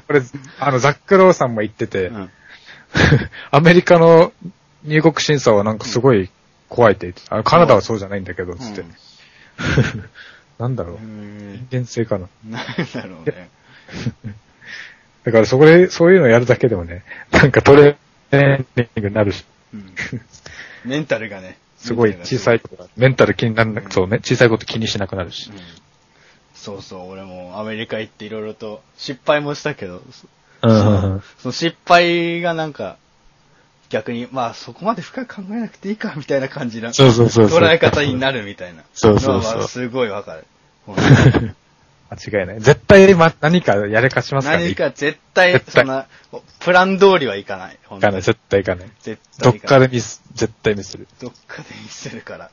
[0.08, 0.22] これ、
[0.60, 2.30] あの、ザックローさんも言ってて、うん
[3.52, 4.34] アメリカの
[4.84, 6.30] 入国審査はなんかすごい
[6.68, 7.38] 怖いって言ってた。
[7.38, 8.84] あカナダはそうじゃないんだけど、つって。
[10.60, 11.00] なんだろうう。
[11.00, 12.28] ん人間性かな。
[12.50, 13.50] なんだろうね。
[15.24, 19.94] だからそこで、そういうのやるだけでもね、なんかトレーニングになるし、うん
[20.86, 21.58] メンタルがね。
[21.78, 25.58] すごい小さいことが、メンタル気にならなく、そうね、小さいこと気にしなくなるしうん。
[26.54, 30.04] そうそう、俺もアメリカ行っていろいろと失敗もしたけど、
[30.62, 31.24] うんうんうん。
[31.40, 32.98] その失敗がなんか、
[33.90, 37.48] 逆に、まあそこまで深く考えなくていいか、みたいな感じな、そうそうそう。
[37.48, 38.84] 捉え方になるみたいな。
[38.94, 40.46] そうそうそうすごいわかる。
[42.12, 42.60] 間違いない。
[42.60, 44.66] 絶対、ま、何かやれかしますからね。
[44.66, 46.08] 何か絶対、絶対そんな、
[46.60, 47.80] プラン通りはいかない。
[47.98, 48.92] いかない、絶対いかない。
[49.00, 51.08] 絶どっかでミス、絶対ミスる。
[51.22, 52.52] どっかでミスるから。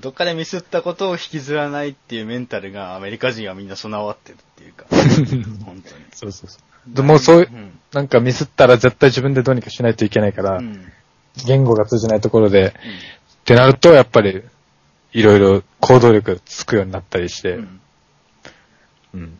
[0.00, 4.86] どっかでミスったことを引きずらないっていうメンタルがアメリカ人はみんな備わってるっていうか。
[5.66, 6.04] 本当に。
[6.14, 6.94] そうそうそう。
[6.94, 10.90] でもうそういう、んなんかミスったら絶対自分でどうにかしないといけないから、うん。
[11.46, 14.42] 言語が通じないところで、ってなると、やっぱり、
[15.12, 17.81] いろいろ行動力がつくようになったりして、うん。
[19.14, 19.38] うん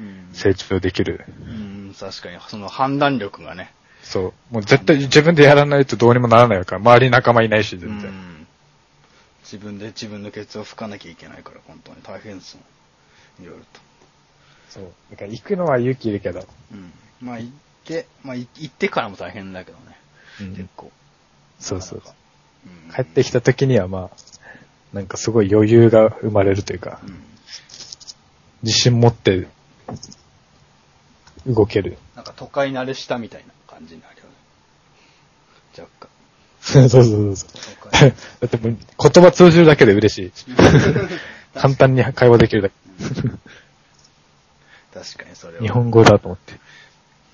[0.00, 0.28] うん。
[0.32, 1.24] 成長できる。
[1.46, 3.72] うん、確かに、その判断力がね。
[4.02, 4.54] そう。
[4.54, 8.10] もう絶対自分でやらないとどうにもならないから、周りに仲間いないし、う全然。
[8.10, 8.46] ん。
[9.42, 12.62] 自分で自分のケツを拭かなきゃいけないから、本当に大変ですも
[13.40, 13.44] ん。
[13.44, 13.80] いろいろと。
[14.68, 14.92] そう。
[15.10, 16.92] だから行くのは勇気いるけど、うん。
[17.20, 17.52] まあ、行っ
[17.84, 19.96] て、まあ、い行ってからも大変だけどね。
[20.40, 20.92] うん結構。
[21.58, 22.02] そうそう
[22.94, 24.16] 帰ってきた時にはまあ、
[24.92, 27.22] なんかすごい余裕が生まれるというか、うん。
[28.62, 29.46] 自信持って
[31.46, 31.98] 動ける。
[32.16, 34.30] なんか都会慣れしたみたいな感じになるよね。
[35.78, 36.08] 若干。
[36.60, 37.50] そうそうそうそう。
[38.40, 38.76] だってもう
[39.10, 40.32] 言葉通じるだけで嬉しい。
[41.54, 42.74] 簡単に会話できるだけ。
[44.92, 45.62] 確かにそれは。
[45.62, 46.54] 日本語だと思って。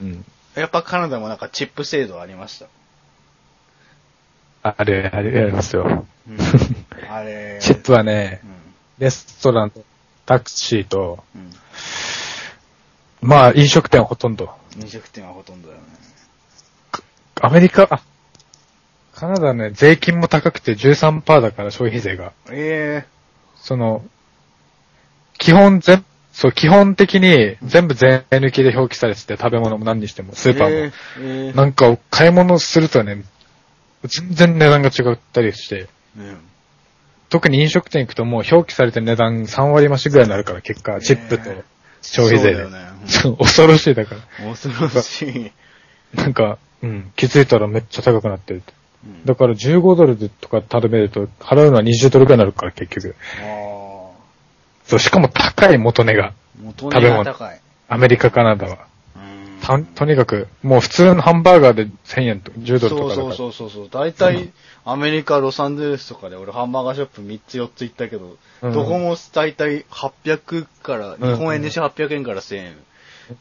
[0.02, 0.24] うん。
[0.54, 2.58] やっぱカナダもなんかチップ制度ありまし
[4.62, 4.74] た？
[4.76, 6.06] あれ、あれ、ありますよ。
[6.28, 6.38] うん、
[7.10, 7.58] あれ。
[7.62, 8.50] チップはねう、ん。
[8.98, 9.82] レストランと
[10.26, 11.50] タクシーと、うん。
[13.20, 14.50] まあ飲食店はほとんど。
[14.80, 15.86] 飲食店はほとんどだよね。
[17.40, 18.02] アメリカ、あ、
[19.14, 22.32] カナダね、税金も高くて13%だから消費税が。
[22.50, 23.04] え
[23.56, 24.04] その、
[25.38, 30.74] 基本全、そう、基本的に全部税抜きで表記されてて、食べ物も何にしても、えスーパーも。
[30.76, 33.24] えーえーなんか、買い物するとね、
[34.04, 36.38] 全然値段が違ったりして、うん
[37.28, 41.50] 特に飲食店行くともう表記されてる値段3割増しぐらいになるから、結果、チップと
[42.02, 42.62] 消費税で。
[42.62, 44.50] そうだよねそう 恐ろしいだから。
[44.50, 45.52] 恐ろしい。
[46.16, 48.62] なんか、うん、気づいたらめっちゃ高くなってる。
[48.66, 53.14] うんだから15ドルでとか頼めると、払うのは20ドルぐらいになるから、結局。
[53.38, 53.44] あ
[54.86, 56.28] そう、しかも高い元値が。
[56.28, 56.32] あ。
[56.62, 57.60] 元値が高い。
[57.88, 58.86] アメリカ、カナダは。
[59.72, 63.34] うんたとにかく、もう普通のハンバーガーで1000円と、10ドルとかだから。
[63.36, 63.88] そうそうそうそう。
[63.90, 64.50] 大体、
[64.84, 72.76] アメリカ、ロサンゼルスとかで俺ハンバーガーショップ3つ4つ行ったけど、うんどこも大体800から、うん日本円でして800円から1000円。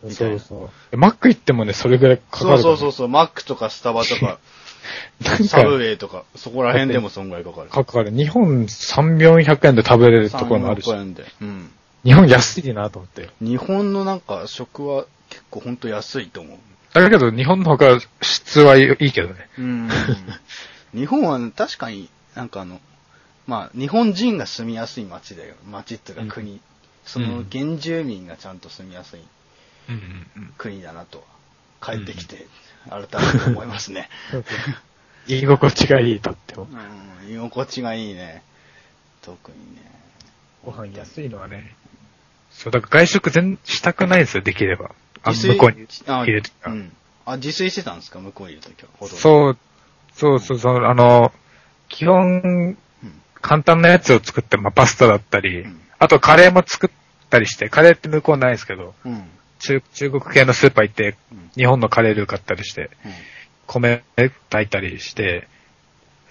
[0.04, 0.98] みたいなそうそう。
[0.98, 2.64] マック行ってもね、それぐらいかかそうる。
[2.64, 4.40] そうそうそう、マックとかスタバとか、
[5.48, 7.70] サブウか、ェイとか、そこら辺でもそんぐらいかかる。
[7.70, 8.12] かかる。
[8.12, 11.26] 日本3、400円で食べれるところもあるし3、円で。
[11.42, 11.72] うん。
[12.04, 13.30] 日本安いなと思って。
[13.42, 16.58] 日本のなんか食は結構ほんと安いと思う。
[16.94, 19.50] だけど、日本の方が質はいいけどね。
[19.58, 19.90] うん。
[20.94, 22.80] 日本は確かになんかあの、
[23.48, 25.56] まあ日本人が住みやすい街だよ。
[25.68, 26.62] 街っていうか国。
[27.06, 29.20] その原住民がちゃんと住みやすい
[29.90, 30.54] うんうんうん。
[30.58, 31.26] 国だなと
[31.82, 32.48] は、帰ってきて
[32.90, 34.10] 改めて思いますね。
[35.28, 36.68] 居心地がいいとっても。
[36.72, 38.44] うん、居心地がいいね。
[39.22, 39.82] 特にね。
[40.64, 41.76] ご飯安いのはね。
[42.52, 44.92] そう、だから外食全したくないですよ、できれば。
[45.24, 46.92] あ自炊向こうにあ入れるとかうん。
[47.26, 48.20] あ、自炊してたんですか？
[48.20, 48.90] 向こうにいるときは。
[49.08, 49.58] そう、
[50.14, 51.32] そうそうそう、あの、
[51.90, 52.78] 基本、うん。
[53.42, 56.90] 簡単なやつを作って、まあ、パスタだったり、うんあとカレーも作っ
[57.30, 59.24] たりして、カレーって向こうないですけど、うん。
[59.60, 63.12] 中中国系のスーパー行ってうん、日本のカレールー買ったりして、うん。
[63.68, 65.48] 米炊いたりして、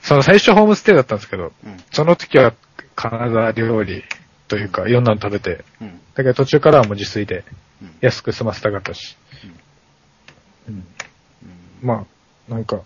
[0.02, 1.82] その最初ホームステイだったんですけど、うん。
[1.90, 2.52] その時は
[2.94, 4.04] カナダ料理
[4.48, 6.00] というか、いろんなの食べて、うん。
[6.14, 7.44] だけど途中からはもう自炊でうん。
[8.00, 9.16] 安く済ませたかったし、
[10.68, 10.86] うん
[11.82, 12.06] ま
[12.48, 12.80] あ、なんか、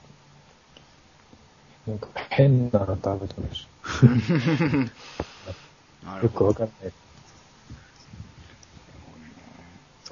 [1.87, 3.69] なんか変なの食べてまし。
[6.23, 6.29] よ。
[6.31, 6.93] くわかんない。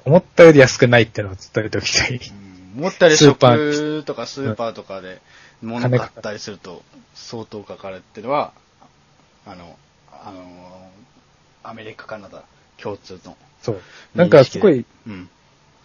[0.05, 2.17] 思ったより安くないってのを伝えておきたい。
[2.17, 2.45] うん
[2.77, 5.21] 思ったよりスーパ食とかスーパーとかで
[5.61, 8.53] 物買ったりすると相当かかるっていうのは、
[9.45, 9.77] あの、
[10.11, 10.91] あの、
[11.63, 12.43] アメリカ、カナダ
[12.77, 13.37] 共通の。
[13.65, 13.81] そう。
[14.15, 15.29] なんかすごいうん。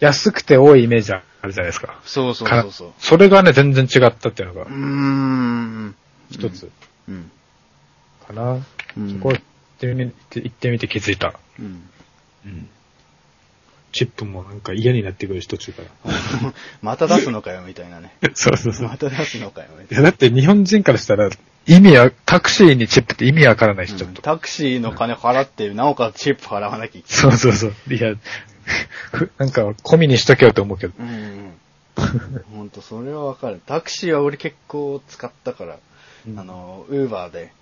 [0.01, 2.01] 安くて多いイメージあるじゃないですか。
[2.05, 2.93] そうそうそうそう。
[2.99, 5.95] それがね、全然違ったっていうのがうーん。
[6.31, 6.71] 一つ
[7.09, 7.31] うん。
[8.27, 8.59] かな。
[8.97, 9.13] うん。
[9.13, 9.43] そこ行っ
[9.79, 11.35] てみて、行ってみて気づいた。
[11.59, 11.89] うん。
[12.47, 12.69] うん。
[13.93, 16.13] チップもなんか嫌になってくるし、途中から。
[16.83, 18.15] また出すのかよ、みたいなね。
[18.35, 18.89] そうそうそう。
[18.89, 20.05] また出すのかよ、みいたいな。
[20.05, 21.29] やだって日本人からしたら、
[21.67, 24.23] 意味は、タクシーにチップって意味わからないし、ちょっと。
[24.23, 27.75] タクシーの金払って、なおかつチップ払わなきゃいけそうそうそう。
[27.89, 28.15] いや、
[29.13, 31.03] ふなんか、込みにしとけよと思うけど。
[31.03, 31.13] ない。
[31.13, 32.45] うんうん。
[32.57, 33.61] ほんと、それはわかる。
[33.67, 35.79] タクシーは俺結構使ったから、
[36.29, 37.53] うんあの、ウーバーで、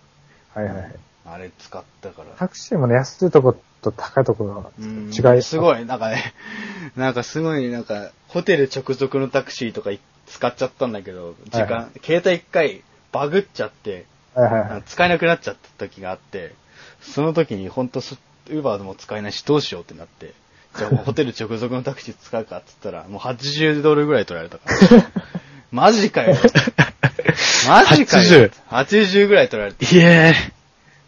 [0.54, 0.94] はいはいはい。
[1.26, 2.28] あれ使ったから。
[2.36, 5.42] タクシーもね、安いとこと高いところがうん違い。
[5.42, 6.34] すごい、なんかね、
[6.96, 14.82] なんかすごい、なんか、ホテル直属のタクシーとかい使っちゃったんだけど、時間、はいは携帯一回バグっちゃって、はいはいはい。
[14.86, 16.54] 使えなくなっちゃった時があって、
[17.00, 20.32] その時に本当ウーバーでも使えないしどうしようってなって、
[20.76, 24.64] じゃあホテル直属のタクシー使うかって言ったら、もう80ドルぐらい取られたか
[24.96, 25.10] ら。
[25.70, 26.36] マジかよ。
[27.68, 28.50] マジかよ。
[28.70, 29.84] 80ぐらい取られて。
[29.84, 30.34] いえ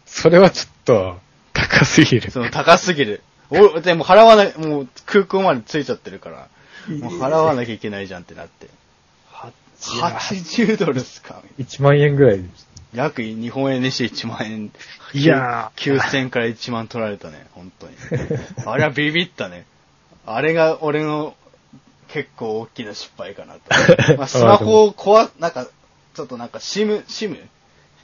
[0.05, 1.19] それはちょっと、
[1.79, 2.31] 高すぎる。
[2.31, 3.21] その高すぎる。
[3.49, 6.47] お、でも払わない、もう空港まで着いちゃってるから、
[6.99, 8.67] もう払わなきゃいけないじゃんってなって。
[9.31, 12.43] はいや80ドルっすか？1万円ぐらい。
[12.93, 14.71] 約日本円にして1万円。
[15.13, 17.95] いやー9000から1万取られたね、本当に。
[18.65, 19.65] あれはビビったね。
[20.25, 21.35] あれが俺の
[22.09, 23.61] 結構大きな失敗かなと。
[24.17, 25.65] まあ、スマホを壊、なんか、
[26.13, 27.39] ちょっとなんか SIM、SIM?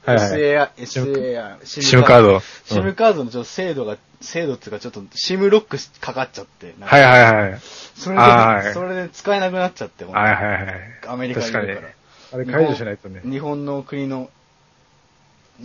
[0.08, 2.38] はいはい SAR、SAR、SIM カード。
[2.38, 6.74] SIM カードのちょっと精度が、精度っていうかちょっと SIM ロックかかっちゃって。
[6.80, 7.60] はいはいはい。
[7.60, 10.65] それで、はいそれで使えなくなっちゃって、はいはいはい。
[11.08, 11.89] アメリカにいるから。
[12.34, 13.22] あれ解除しないとね。
[13.26, 14.30] 日本の国の、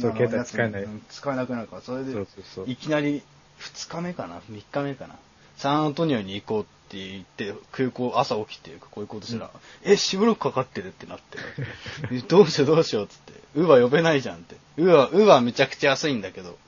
[0.01, 2.65] そう携帯使えない使えなくなるから、それでそう、そうそう。
[2.69, 3.23] いきなり
[3.61, 5.15] 2日目かな ?3 日目かな？
[5.57, 9.51] サンアントニオに行こうって言って、空港朝起きて、こう行こうとしたら、
[9.85, 11.39] え、シムロックかかってるってなって、
[12.29, 14.57] どうしようどうしようっつって、ウーバー呼べないじゃんって。
[14.77, 16.59] ウーバー、ウーバーめちゃくちゃ安いんだけど、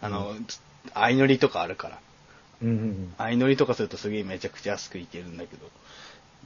[0.00, 0.34] あの、
[0.94, 1.98] 相乗りとかあるから。
[2.62, 5.66] うん乗りとかするとすげえめちゃくちゃ安く行けるんだけど、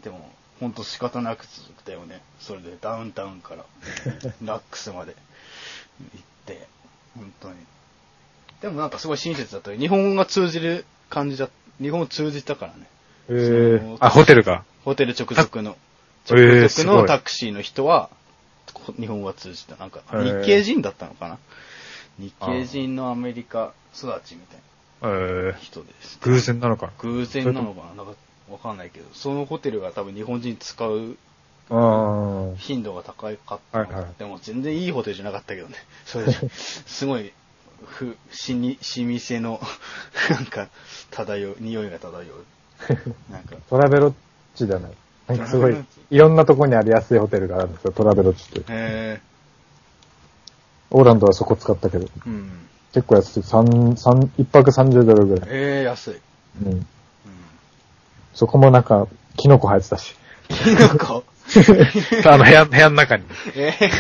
[0.03, 2.23] でも、ほんと仕方なく続くたよね。
[2.41, 3.65] それでダウンタウンから、
[4.45, 5.17] ラックスまで
[6.15, 6.69] 行って、
[7.17, 7.57] 本当に。
[8.61, 9.79] でもなんかすごい親切だったよ。
[9.79, 12.89] 日本語が通じる感じだ、日本語通じたからね。
[13.29, 14.65] えーあ、ホテルが。
[14.85, 15.77] ホテル直属の、
[16.31, 18.11] えー直属のタクシーの人は、
[18.73, 19.77] こ日本語が通じた。
[19.77, 21.39] なんか、日系人だったのかな？
[22.19, 24.61] 日系人のアメリカ育ちみたい
[25.03, 26.19] えーな、人です。
[26.23, 26.93] 偶然なのか？
[26.99, 28.05] 偶然なのかな？
[28.05, 28.15] なんか
[28.51, 31.17] わかんないけど、そのホテルが多分日本人使う
[31.71, 32.57] うん。
[32.59, 35.77] 頻度が高かったのか、はいはいでも全然いいホテルじゃなかったけどね。
[36.05, 37.33] それすごい、
[37.87, 39.61] ふ、しに、しみせの、
[40.31, 40.69] なんか、
[41.11, 42.45] 漂う、匂いが漂う。
[43.31, 44.15] なんか、トラベロッ
[44.55, 44.93] チじゃない。
[45.29, 45.77] なんかすごい、
[46.11, 48.65] いろんなとこにある安いホテルがあるんですよ、トラベロッチって。
[48.69, 49.21] へ
[50.91, 52.51] オーランドはそこ使ったけど、えうん。
[52.93, 53.43] 結構安い。
[53.43, 55.49] 三、三、一泊30ドルぐらい。
[55.51, 56.21] ええ安い。
[56.63, 56.73] うん。
[56.73, 56.87] うん。
[58.33, 60.15] そこもなんか、キノコ生えてたし。
[60.49, 61.25] キノコ？
[62.27, 63.25] あの部屋、部屋の中に。
[63.25, 63.91] いええ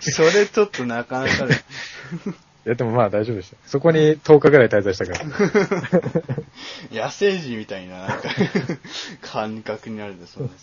[0.00, 1.46] それちょっとなかなか
[2.66, 2.70] で。
[2.70, 3.56] や、でもまあ大丈夫でした。
[3.66, 5.24] そこに10日ぐらい滞在したから。
[7.04, 8.28] 野生児みたいな、なんか、
[9.22, 10.54] 感覚になるんですもんね。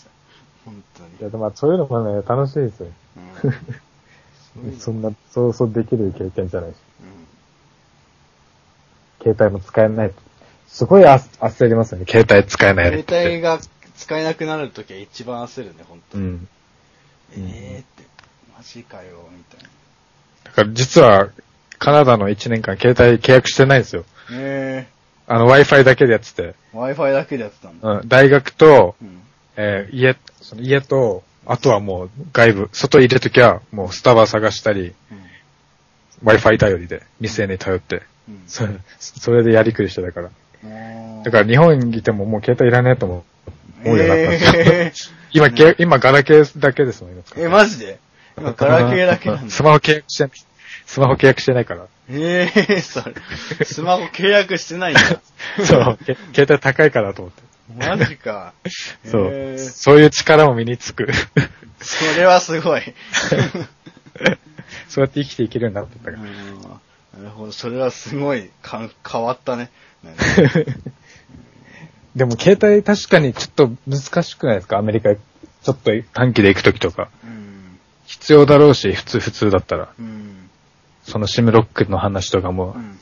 [0.65, 1.23] 本当にい。
[1.23, 2.87] や、でもまあそういうのもね、楽しいですよ。
[3.17, 6.75] うん そんな、そうそうできる経験じゃないし。
[7.01, 7.23] うん
[9.23, 10.11] 携帯も使えない。
[10.67, 13.57] すごいあ焦りますよね、携帯使えない携帯が
[13.95, 16.23] 使えなくなるときは一番焦るね、本当に。
[16.25, 16.47] うん。
[17.37, 18.03] ええって、
[18.57, 19.69] マジかよ、みたいな。
[20.43, 21.29] だから実は、
[21.83, 24.05] カナダの1年間携帯契約してないんですよ。
[24.31, 24.87] え
[25.27, 26.55] あの Wi-Fi だけでやってて。
[26.73, 27.89] え Wi-Fi だけでやってたんだ。
[27.89, 29.19] うん、大学と、うん。
[29.57, 34.93] えー家、その家と、あとはもう外部、外入れときはもうスタバ探したり、
[36.23, 36.29] うん。
[36.29, 38.43] Wi-Fi 頼りで、店に頼って、うん。
[38.47, 38.65] そ
[38.99, 40.29] それでやりくりしてたから。
[41.25, 43.25] だから日本にいてももう携帯いらねえと思
[43.85, 43.89] う。
[43.89, 47.99] 思うようになったんですよえ 今、け今ガラケーだけですもん、今え、マジで？
[48.37, 49.51] 今、ガラケーだけなんだ。
[49.51, 50.31] スマホ契約してない。
[50.85, 51.85] スマホ契約してないから。
[52.09, 53.15] ええそれ。
[53.65, 55.01] スマホ契約してないんだ。
[55.65, 57.43] そう、け携帯高いからと思って。
[57.97, 58.53] マジか。
[59.05, 61.09] そう、えーそういう力も身につく。
[61.81, 62.81] それはすごい。
[64.89, 66.23] そうやって生きていけるようになってったうんか
[67.13, 67.19] ら。
[67.19, 67.51] なるほど。
[67.51, 69.71] それはすごいかん変わったね。
[72.15, 74.77] でも携帯確かにちょっと難しくないですか？
[74.77, 77.09] アメリカ、ちょっと短期で行くときとか。
[77.23, 77.79] うん。
[78.05, 79.89] 必要だろうし、普通、普通だったら。
[79.97, 80.42] うん。
[81.03, 82.99] そのシムロックの話とかもう、ん。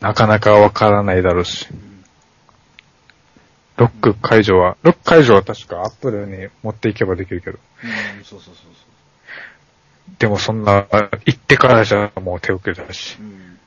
[0.00, 1.66] なかなかわからないだろうし。
[1.70, 1.88] うん
[3.78, 7.58] ロック解除は、ロック解除は確かアップルに持っていけばできるけど。
[8.18, 8.66] うん、そうそうそう
[10.18, 10.88] でもそんな、
[11.26, 13.26] 行ってからじゃもう手遅れだしそう。。
[13.26, 13.58] うん。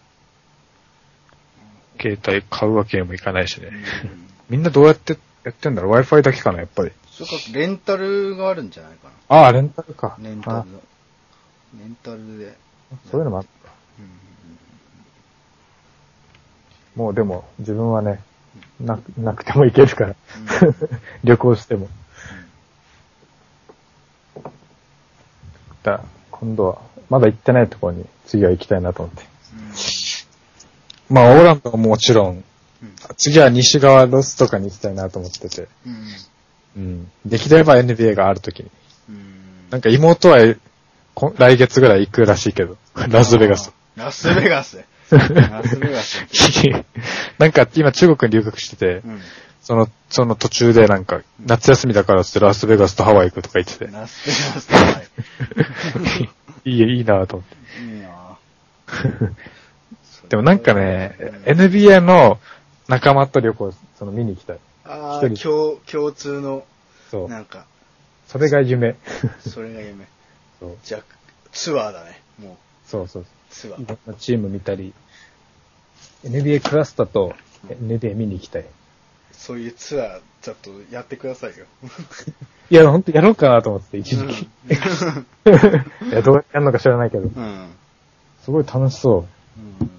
[1.97, 3.69] 携帯買うわけにもいかないしね。
[3.71, 6.91] うんみんなどうやってやってんだろう ?Wi-Fi だけかな、やっぱり。
[7.09, 10.17] それか、レンタルがあるんじゃないかああ、レンタルか。
[10.19, 10.27] な。
[10.27, 10.71] レンタル。
[11.79, 12.57] レンタルで。
[13.09, 13.49] そういうのもあった。
[13.99, 14.21] うん
[16.95, 18.19] もうでも、自分はね、
[18.79, 20.15] な、なくてもいけるから。
[21.23, 21.87] 旅行しても。
[25.83, 29.23] だ今度は、まだ行ってないところに次は行きたいなと思って。
[31.09, 32.43] まあ、オーランドももちろん、うん
[33.17, 35.67] 次は西側ロスとかに行きたいなと思ってて。
[35.85, 36.07] うん。
[36.77, 37.11] うん。
[37.25, 38.71] できれば NBA があるときに。
[39.09, 39.69] うん。
[39.69, 40.55] なんか妹は、こ
[41.37, 42.77] 来月ぐらい行くらしいけど。
[43.09, 43.71] ラスベガス。
[43.95, 44.83] ラスベガス。
[45.11, 46.25] ラスベガス。
[47.37, 49.21] なんか今中国に留学してて、うん。
[49.61, 53.91] その、その途中でなんか、夏休みだからってラスベガスとハワイ行くとか言ってて。
[53.91, 54.73] ラスベガス。
[54.73, 55.01] は
[56.65, 57.83] いいい、いいなと思って。
[57.83, 58.09] いいな
[60.29, 62.39] でもなんかね、NBA の
[62.87, 64.59] 仲間と旅行、その見に行きたい。
[64.85, 66.65] ああ、共、共通の、
[67.09, 67.29] そう。
[67.29, 67.65] なんか、
[68.27, 68.95] それが夢。
[69.47, 70.05] それが夢。
[70.61, 71.01] そうじゃあ、
[71.51, 72.21] ツアーだね。
[72.37, 72.55] もう、
[72.87, 73.25] そうそう。
[73.49, 73.83] ツアー。
[73.83, 74.93] いろんなチーム見たり、
[76.23, 77.33] NBA クラスタと
[77.67, 78.65] NBA 見に行きたい。
[79.31, 81.65] そういうツアー、ちょっとやってくださいよ。
[82.69, 84.43] いや、ほんとやろうかなと思って、一時期。
[84.69, 87.71] いや、どうやってやるのか知らないけど、うん。
[88.43, 89.25] すごい楽しそ
[89.57, 89.89] うん。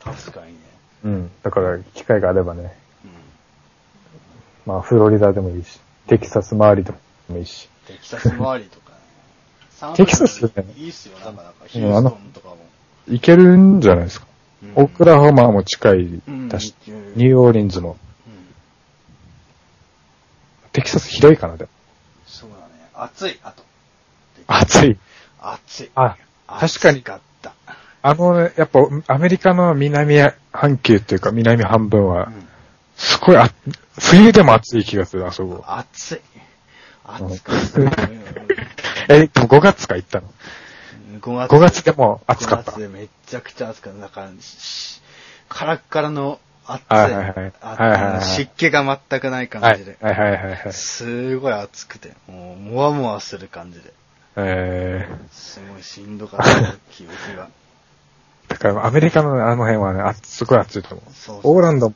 [0.00, 0.58] 確かにね。
[1.04, 1.08] う。
[1.08, 1.30] うん。
[1.42, 3.10] だから、機会があればね、うん。
[4.64, 6.92] まあ、フロリダでもいいし、テキサス周りで
[7.28, 7.68] もいいし。
[7.86, 8.87] テキサス周りとか
[9.94, 11.18] テキサスねいいっすよ。
[11.18, 12.56] だから、ヒューストンとかも。
[13.06, 14.26] 行けるんじゃないですか。
[14.26, 17.96] うんオクラホマも近いだし、うんニューオーリンズも。
[18.26, 18.32] うん
[20.72, 21.70] テキサス広いかな、でも。
[22.26, 22.62] そうだね。
[22.94, 23.62] 暑い、あと。
[24.46, 24.96] 暑い。
[25.40, 25.90] 暑い。
[25.94, 26.16] あ、
[26.48, 27.54] 確かに暑かった。
[28.02, 30.16] あのね、やっぱアメリカの南
[30.52, 32.48] 半球っていうか南半分はう、ん
[32.96, 33.48] すごいあ、
[33.98, 35.64] 冬でも暑い気がする、あそこ。
[35.66, 36.20] 暑い。
[37.08, 38.08] 暑かった。
[39.14, 40.32] え、でも5月か行ったの
[41.20, 41.50] ？5月。
[41.50, 42.80] 5月でも暑かった5月。
[42.80, 44.00] でめちゃくちゃ暑かった。
[44.00, 45.00] だから、し
[45.48, 46.84] カラッカラの暑い。
[46.88, 49.96] はいはいはい湿気が全くない感はいじで。
[50.00, 50.72] はいはいはいはい。
[50.72, 53.92] すごい暑くて、もう、もわもわする感じで。
[54.36, 56.46] えすごいしんどかった、
[56.92, 57.48] 記憶が。
[58.48, 61.12] ー、だからアメリカのあの辺はね、あすごい暑いと思う。
[61.12, 61.92] そうそうオーランド、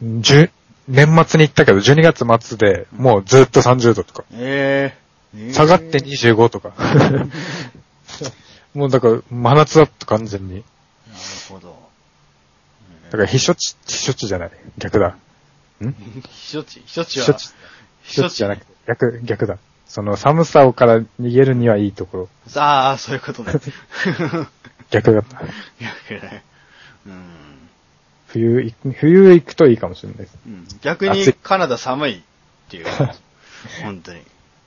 [0.00, 0.50] うん10
[0.88, 4.24] 年末に行ったけど、12月末でもうずっと30度とか。
[4.32, 4.96] え
[5.34, 5.52] えー。
[5.52, 6.72] 下がって25とか。
[8.74, 10.54] もうだから、真夏だった完全に。
[10.54, 10.64] なる
[11.48, 11.76] ほど。
[13.10, 14.50] だから、避暑地、避暑地じゃない。
[14.78, 15.08] 逆だ。
[15.08, 15.14] ん？
[15.84, 16.80] 避暑地？
[16.80, 17.54] 避暑地は、避暑地。
[18.04, 19.58] 避暑地じゃなくて、逆、逆だ。
[19.86, 22.28] その寒さをから逃げるにはいいところ。
[22.60, 23.52] ああ、そういうことね。
[24.90, 25.42] 逆だった。
[26.10, 26.42] 逆ね。
[27.06, 27.68] うん。
[28.32, 30.38] 冬い、冬行くといいかもしれないです。
[30.46, 32.20] うん逆にカナダ寒いっ
[32.70, 32.86] ていう。
[33.82, 34.22] 本当に。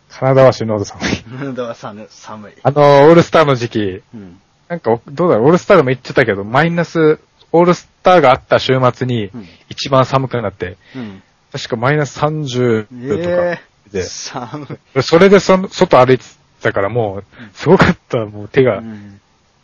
[0.10, 1.18] カナダは死ぬほど寒い。
[1.24, 2.54] カナダは寒寒い。
[2.62, 4.40] あの、オールスターの時期、うん。
[4.70, 7.20] なんか、どうだろう、オールスターでも言ってたけど、マイナス、
[7.52, 11.24] オールスターがあった週末にうん、一番寒くなって、うん。
[11.52, 13.62] 確かマイナス30度とかえ
[13.92, 15.04] で、え寒い。
[15.04, 16.26] それでその外歩いて
[16.62, 19.20] たからもう、すごかった、もう手が、うん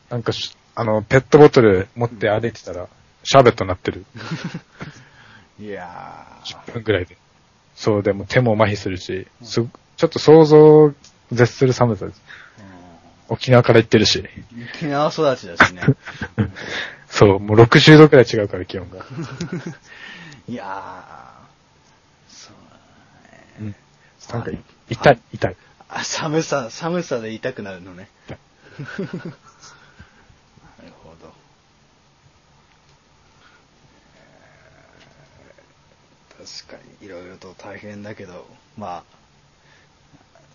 [0.09, 2.89] なんかし、あの、ペットボトル持って歩いてたら、
[3.23, 4.05] シャーベットになってる。
[5.59, 6.55] いやー。
[6.69, 7.17] 10分ぐらいで。
[7.75, 9.55] そう、でも手も麻痺するし、す
[9.97, 10.93] ちょっと想像を
[11.31, 12.21] 絶する寒さです。
[13.29, 14.19] 沖縄から行ってるし。
[14.19, 15.83] うん沖縄育ちだしね。
[17.09, 19.05] そう、もう60度くらい違うから気温が。
[20.47, 22.33] いやー。
[22.33, 22.53] そう
[23.59, 23.75] だね。
[24.31, 24.51] なんか、
[24.89, 25.55] 痛い、痛い。
[25.89, 28.09] あ、寒さ、寒さで痛くなるのね。
[28.29, 28.39] なる
[31.03, 31.33] ほど。
[36.30, 39.03] えー確かに、いろいろと大変だけど、ま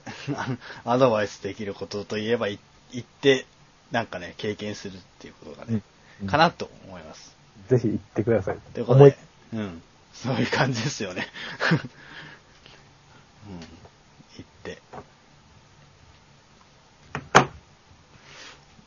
[0.04, 2.58] あ、 アドバイスできることといえば、い
[2.92, 3.46] 行って、
[3.92, 5.82] なんかね、経験するっていうことがね、うん
[6.26, 7.36] かなと思います。
[7.68, 8.58] ぜひ行ってください。
[8.72, 9.18] ということで、
[9.52, 9.82] うん、
[10.14, 11.28] そういう感じですよね。
[13.46, 14.78] うん、行って、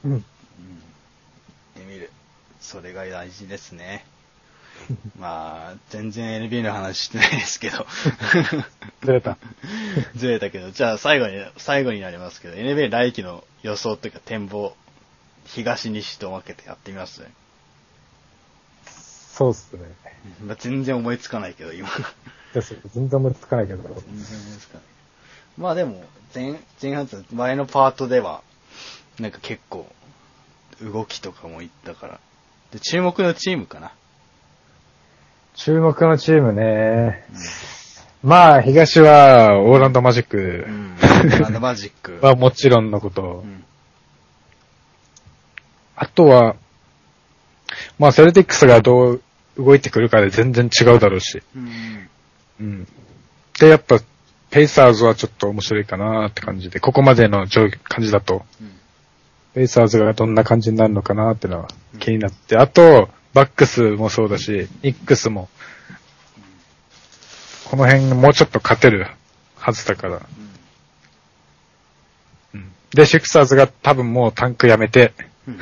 [0.03, 0.11] うん。
[0.13, 0.23] うん、
[1.75, 2.11] で見る。
[2.59, 4.05] それが大事ですね。
[5.19, 7.85] まあ、全然 NBA の話してないですけど。
[9.03, 9.37] ずれた。
[10.15, 14.75] ずれたけど、じゃあ最後に、最後になりますけど、NBA 来季の予想というか展望、
[15.45, 17.31] 東西と分けてやってみますね。
[18.85, 19.81] そうっすね。
[20.43, 21.89] まあ、全然思いつかないけど、今。
[22.93, 23.83] 全然思いつかないけど。
[23.83, 24.83] 全然思いつかない。
[25.57, 26.03] まあでも、
[26.33, 28.41] 前、前半と前のパートでは、
[29.19, 29.87] なんか結構、
[30.81, 32.19] 動きとかも言ったから。
[32.71, 33.91] で、注目のチームかな。
[35.59, 37.25] 注目のチームね。
[38.23, 40.95] まあ、東は、オーランドマジックうん。
[41.45, 42.17] あのマジック。
[42.25, 43.45] はもちろんのことう。
[43.45, 43.65] ん。
[45.97, 46.55] あとは、
[47.97, 49.21] まあ、セルティックスがどう
[49.57, 51.43] 動いてくるかで全然違うだろうし。
[51.53, 52.09] うん。
[52.61, 52.87] うん。
[53.59, 53.99] で、やっぱ、
[54.51, 58.71] ペイサーズはちょっと面白いかなって感じで、ここまでの状感じだと、うん。
[59.55, 61.67] ペイサーズがどんな感じになるのかなってのは
[61.99, 65.49] 気になって、あと、バックスもそうだし、ニックスも、
[67.69, 69.07] この辺もうちょっと勝てる
[69.55, 70.21] はずだから。
[72.53, 72.71] うん。
[72.91, 75.13] で、シクサーズが多分もうタンクやめて、
[75.47, 75.59] うん。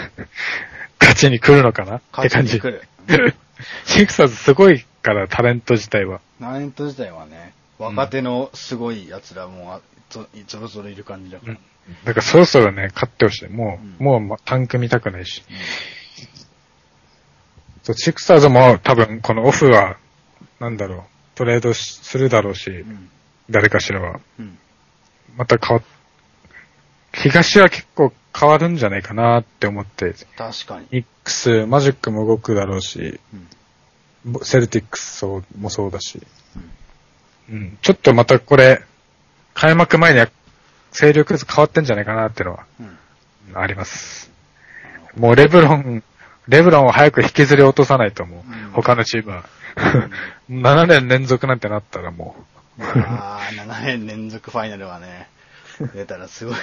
[1.00, 1.98] 勝ちに来るのかな？
[1.98, 2.58] って感じ。
[2.58, 3.36] 勝ちに来る。
[3.86, 6.22] シクサーズすごいから、タレント自体は。
[6.40, 11.54] ナイント自体はね、若手のすごい奴らもあぞぞろぞろいる感じだから。
[12.06, 13.50] だからそろそろね、勝ってほしい。
[13.50, 15.44] もう、うんもうまタンク見たくないし。
[17.88, 19.96] そうシクサーズも多分このオフは、
[20.60, 21.02] なんだろう、
[21.36, 23.10] トレードしするだろうし、うん。
[23.50, 24.20] 誰かしらは。
[24.38, 24.58] うん。
[25.38, 25.86] また変わっ、
[27.14, 30.88] 東は結構変わるんじゃないかなって思って、確かに。
[30.92, 33.22] ニックス、マジックも動くだろうし、
[34.26, 34.34] うん。
[34.34, 35.26] ボセルティックス
[35.58, 36.22] もそうだし、
[37.50, 38.82] うん、ちょっとまたこれ、
[39.54, 40.30] 開幕前には
[40.92, 42.84] 勢力図変わってんじゃないかなっていうのはう
[43.54, 43.58] ん。
[43.58, 44.30] あります。
[45.16, 46.04] もうレブロン、
[46.48, 48.40] レブロンを早く引きずり落とさないと思う。
[48.40, 49.46] うん他のチームは。
[50.50, 52.36] 7年連続なんてなったらも
[52.80, 55.30] ああ、7年連続ファイナルはね、
[55.96, 56.56] 出たらすごい、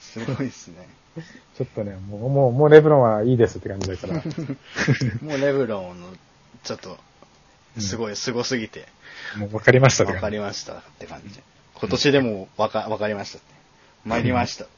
[0.00, 0.88] すごいですね。
[1.16, 1.20] う、
[1.56, 4.14] ちょっとね、もう、もう、もうレブロンはいいですって感じだから。
[5.22, 6.08] もうレブロンの、
[6.64, 6.98] ちょっと、
[7.78, 8.88] すごい、すごすぎて、
[9.36, 10.30] もう分かりましたってわか。
[10.30, 11.40] りましたって感じ。
[11.74, 13.54] 今年でもわか、わかりましたって。
[14.04, 14.68] 参りましたっ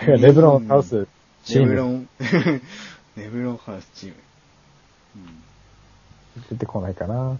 [0.00, 0.06] て。
[0.18, 1.06] レブロンを倒す
[1.44, 2.08] チームレブロン、
[3.16, 4.14] レブロンハウスチーム。
[6.50, 7.14] 出てこないかな。
[7.14, 7.36] うん、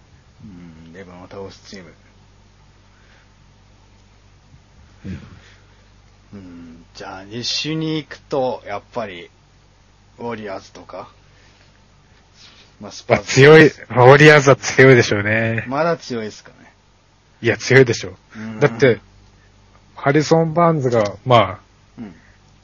[0.85, 1.93] うん、レブロンを倒すチーム。
[6.33, 9.29] うん、じゃあ、2週に行くと、やっぱり、
[10.17, 11.09] ウォリアーズとか、
[12.81, 13.33] まあ、スパまあ、ーズ。
[13.33, 15.65] 強い、ウォリアーズは強いでしょうね。
[15.67, 16.73] まだ強いですかね。
[17.41, 18.39] いや、強いでしょう。
[18.39, 18.99] うんだって、、
[19.95, 21.57] ハリソン・バーンズが、まあ、うん。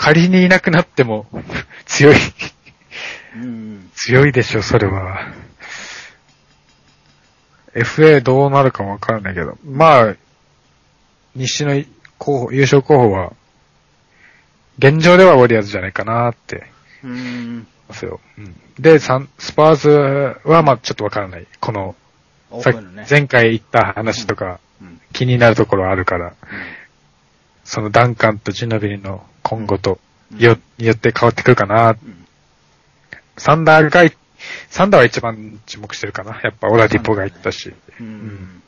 [0.02, 1.28] 仮にいなくなっても、
[1.86, 2.16] 強い。
[3.94, 5.32] 強いでしょう、それは。
[7.76, 10.16] FA どうなるかわからないけど、まあ、
[11.36, 11.84] 西の
[12.18, 13.34] 候補、優勝候補は、
[14.80, 16.66] 現状ではウォリアーズじゃないかなって
[17.04, 17.68] うーん。
[17.88, 18.20] ますよ。
[18.40, 19.90] うん、で、スパーズ
[20.50, 21.46] はまあちょっとわからない。
[21.60, 21.96] この、
[22.96, 23.06] ね。
[23.08, 25.00] 前回言った話とかうん。
[25.14, 26.34] 気になるところあるから、
[27.64, 30.00] そのダンカンとジノビリの今後と
[30.32, 31.92] うんよ、によって変わってくるかな。
[31.92, 32.22] うん
[33.38, 34.16] サンダーがい、
[34.70, 36.40] サンダーは一番注目してるかな。
[36.44, 37.74] やっぱオラディポが行ったし。
[38.00, 38.06] うん。
[38.06, 38.64] ん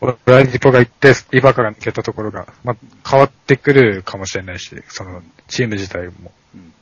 [0.00, 2.76] オラディポが行って、イバカが抜けたところが、まあ、
[3.08, 6.32] 変わってくるかもしれないし、その、チーム自体も。
[6.54, 6.74] うん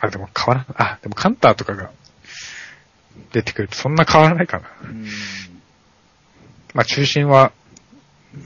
[0.00, 0.92] あ、でも変わらない。
[0.92, 1.90] あ、でもカンターとかが
[3.32, 4.68] 出てくるとそんな変わらないかな。
[4.84, 5.06] うん。
[6.74, 7.50] まあ中心は、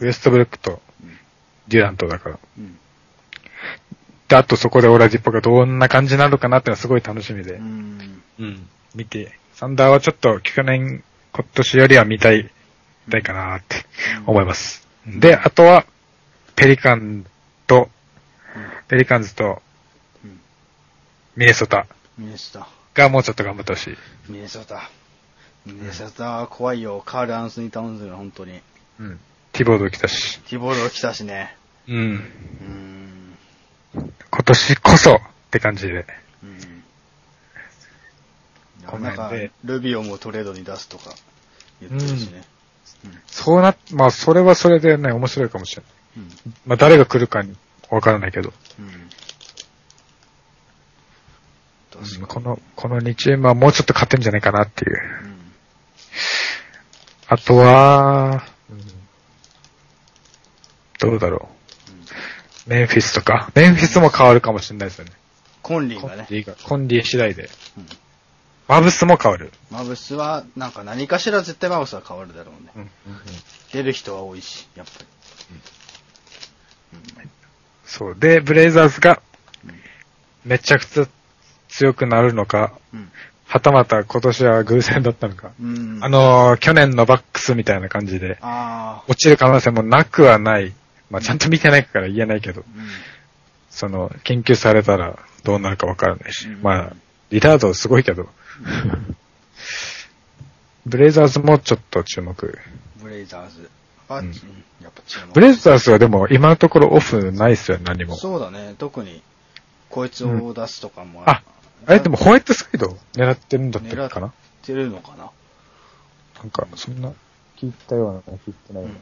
[0.00, 1.18] ウエストブルックとうん
[1.68, 2.38] デュラントだから。
[2.58, 2.78] うん。
[4.32, 7.56] で、あとそこでオラディポがどんな感じなのかなってのはすごい楽しみで。
[7.56, 8.22] うん。
[8.38, 8.66] うん。
[8.94, 9.38] 見て。
[9.52, 11.04] サンダーはちょっと去年、
[11.34, 12.50] 今年よりは見たい、
[13.06, 13.84] 見たいかなって
[14.24, 14.88] 思います。
[15.06, 15.84] で、あとは、
[16.56, 17.26] ペリカン
[17.66, 17.90] と、
[18.88, 19.60] ペリカンズと
[20.24, 20.40] うん、
[21.36, 22.68] ミネソタミネソタ。
[22.94, 24.32] がもうちょっと頑張ってほしい。
[24.32, 24.88] ミネソタ。
[25.66, 27.02] ミネソタは怖いよ。
[27.04, 28.62] カール・アンソニー・タウンズが本当に。
[28.98, 29.20] うん。
[29.52, 30.40] ティボード来たし。
[30.48, 31.54] ティボード来たしね。
[31.86, 31.96] うん。
[31.96, 33.11] うん。
[33.94, 34.12] 今
[34.44, 35.20] 年こそっ
[35.50, 36.06] て感じで。
[36.42, 36.84] うん。
[38.86, 39.30] このなんか
[39.64, 41.14] ルビオもトレードに出すとか
[41.80, 42.42] 言ってるしね。
[43.26, 45.92] そうな、まあそれはそれでね、面白いかもしれない。
[46.16, 46.54] うん。
[46.66, 47.56] まあ誰が来るかに
[47.90, 48.52] わからないけど。
[48.78, 49.08] うん。
[52.26, 54.96] この、この2チームはもうちょっと勝てんじゃないかなっていう。
[55.24, 55.52] うん。
[57.28, 58.44] あとは、
[60.98, 61.54] どうだろう。
[62.66, 63.50] メンフィスとか。
[63.54, 65.12] メンフィスも変わるかもしれないですよね。
[65.62, 66.16] コンリンがね。
[66.16, 66.54] コンディが。
[66.62, 67.50] コンディ次第で。
[67.78, 67.86] うん
[68.68, 69.52] マブスも変わる。
[69.70, 72.70] マブスは、なんか何かしら絶対マブスは変わるだろうね。
[72.76, 73.20] うん
[73.72, 75.06] 出る人は多いし、やっぱり。
[77.84, 78.16] そう。
[78.18, 79.20] で、ブレイザーズが
[79.64, 79.74] うん、
[80.44, 81.06] めちゃくちゃ
[81.68, 83.10] 強くなるのか、うん。
[83.46, 85.50] はたまた今年は偶然だったのか。
[85.60, 85.98] うん。
[86.00, 90.72] あ、のー去年のバックスみたいな感じで、あ落ちる可能性もなくはない。
[91.12, 92.88] まあ、ちゃんと見てないから言えないけど、あ、うん。
[93.68, 96.48] その、研究されたらどうなるかわからないし。
[96.48, 96.96] うんまあ、
[97.30, 98.30] リラードすごいけど、
[100.86, 102.58] ブレイザーズもちょっと注目。
[103.02, 103.70] ブレイザーズ。
[104.08, 104.32] あ、うんうん
[104.82, 105.32] やっぱ注目。
[105.34, 108.16] ブレイザーズはでも今のところオフないっすよ、何も。
[108.16, 108.74] そうだね。
[108.78, 109.22] 特に、
[109.90, 111.42] こいつを出すとかもあ、
[111.86, 114.32] あれでもホワイトサイド狙ってるんだったっけかな？
[114.66, 115.30] 出るのかな？
[116.40, 117.12] なんか、そんな、
[117.58, 118.96] 聞いたような、聞いてない、うん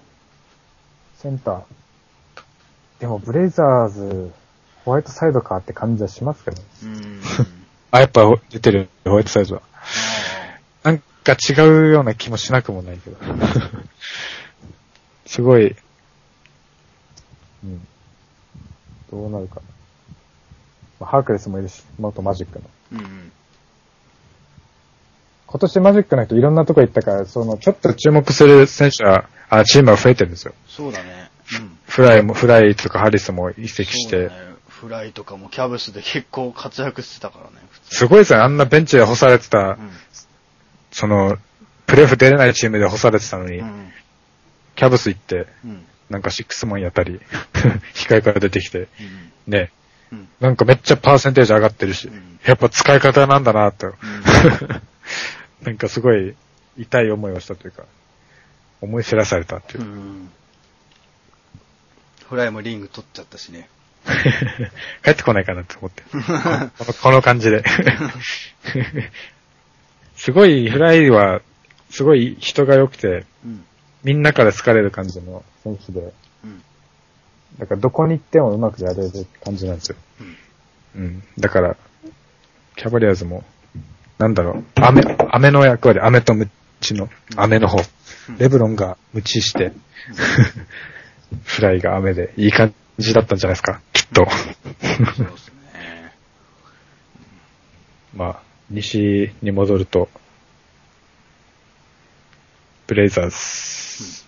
[1.17, 1.63] センター。
[3.01, 4.31] でも、ブレイザーズ、
[4.85, 6.63] ホワイトサイドかって感じはしますけど。
[6.85, 7.21] うん。
[7.91, 9.63] あ、やっぱ出てる、ホワイトサイドは。
[10.83, 13.17] あなんか違うような気もしなくもないけど。
[15.27, 15.77] すごい、
[17.65, 17.87] うん。
[19.11, 19.63] どうなるかな。
[21.01, 22.65] まあハークレスもいるし、元マジックの。
[23.01, 23.33] ーうん。
[25.47, 30.55] 今年マジックの人いろんなとこ行ったから、その、ちょっと注目する選手は、あ、チームは増えてるんですよ。
[30.69, 31.30] そうだね。
[31.59, 31.79] うん。
[31.87, 37.57] フライも、フライとかハリスも移籍して、ねフライとかもキャブスで結構活躍してたからね、
[37.91, 39.91] すごいですよ、あんなベンチで干されてた、うん。
[40.91, 41.37] その、
[41.87, 43.93] プレーオフ出れないチームで干されてたのに、うん。
[44.77, 45.85] キャブス行って、うん。
[46.09, 47.21] なんかシックスマンやったり、
[47.95, 48.89] 控えから出てきて、
[49.47, 49.53] うん。
[49.53, 49.71] ね、
[50.13, 50.29] うん。
[50.41, 53.95] なんかめっちゃパーセンテージ上がってるし、うんやっぱ使い方なんだなと、うん
[55.63, 56.35] なんかすごい
[56.79, 57.85] 痛い思いをしたというか、
[58.81, 59.85] 思い知らされたっていうう。
[59.85, 60.31] ん。
[62.31, 63.69] フライもリング取っちゃったしね。
[65.05, 66.05] 帰ってこないかなって思って。
[66.05, 66.17] こ
[66.87, 67.65] のこの感じで。
[70.17, 71.41] すごい、フライは、
[71.91, 73.65] すごい人が良くて、うん。
[74.05, 76.13] みんなから好かれる感じの選手で、
[76.45, 76.63] うん。
[77.59, 79.11] だからどこに行ってもうまくやれる
[79.43, 79.97] 感じなんですよ。
[80.21, 80.37] うん。
[81.03, 81.25] うん。
[81.37, 81.77] だから、
[82.77, 83.43] キャバリアーズも、
[84.19, 85.03] なんだろう、雨、
[85.33, 86.49] 雨の役割、雨とム
[86.81, 87.79] チの、雨の方。
[87.79, 87.85] うん
[88.39, 89.73] レブロンがムチして、
[91.45, 94.27] フライが雨で、いい感じだったんじゃないですか、きっと。
[94.31, 96.13] そうですね。
[98.15, 100.09] まあ、西に戻ると、
[102.87, 104.25] ブレイザーズ。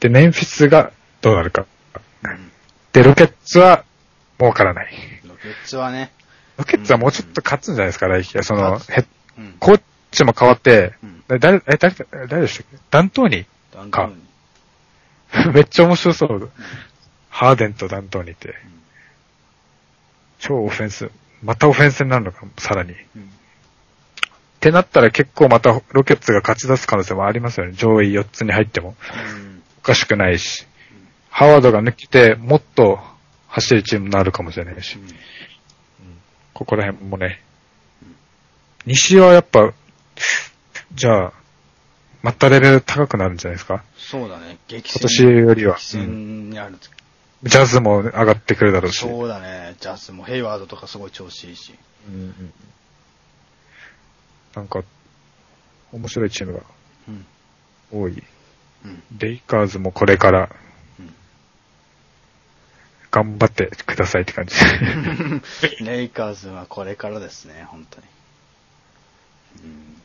[0.00, 0.92] で、メンフィスが
[1.22, 1.66] どうなるか。
[2.22, 2.50] うん。
[2.92, 3.84] で、ロケッツは、
[4.38, 4.92] 儲からない。
[5.26, 6.12] ロケッツはね。
[6.58, 8.42] ロケッツはもうちょっと勝つんじゃないですか、来季。
[8.42, 9.06] その、勝ヘッ
[9.38, 9.56] うん。
[9.58, 10.92] コーチも変わって、
[11.28, 11.94] 誰、え、誰、
[12.28, 12.78] 誰でしたっけ？
[12.90, 14.14] ダントーニダントンー
[15.54, 16.50] めっちゃ面白そう。
[17.28, 18.54] ハーデンとダントーニーって。
[20.38, 21.10] 超オフェンス。
[21.42, 22.92] またオフェンスになるのか、さらに。
[22.92, 23.22] うん。
[23.22, 23.26] っ
[24.60, 27.72] てなったら結構またロケッツが勝ち出す可能性もありますよね。
[27.72, 28.94] 上位4つに入っても。
[29.34, 29.62] うん。
[29.78, 30.66] おかしくないし。
[31.30, 32.98] ハワードが抜けて、もっと
[33.48, 34.98] 走るチームになるかもしれないし。
[36.52, 37.42] ここら辺もね。
[38.84, 39.72] 西はやっぱ、
[40.92, 41.32] じゃあ、
[42.22, 43.82] またレベル高くなるんじゃないですか？
[43.96, 44.58] そうだね。
[44.68, 45.26] 激今戦。
[45.32, 45.76] 年よりは。
[45.76, 46.78] 激戦にある。
[47.42, 48.98] ジャズも上がってくるだろうし。
[48.98, 49.74] そうだね。
[49.80, 51.74] ジャズもヘイワードとかすごい調子いいし。
[52.08, 52.52] うんうん
[54.54, 54.82] なんか、
[55.92, 56.60] 面白いチームが
[57.08, 57.26] うん。
[57.92, 58.22] 多い。
[58.84, 59.02] うん。
[59.16, 60.50] レイカーズもこれから
[60.98, 61.14] うん、
[63.12, 64.56] 頑張ってくださいって感じ。
[65.84, 68.06] レイカーズはこれからですね、本当に。
[69.64, 70.02] うん。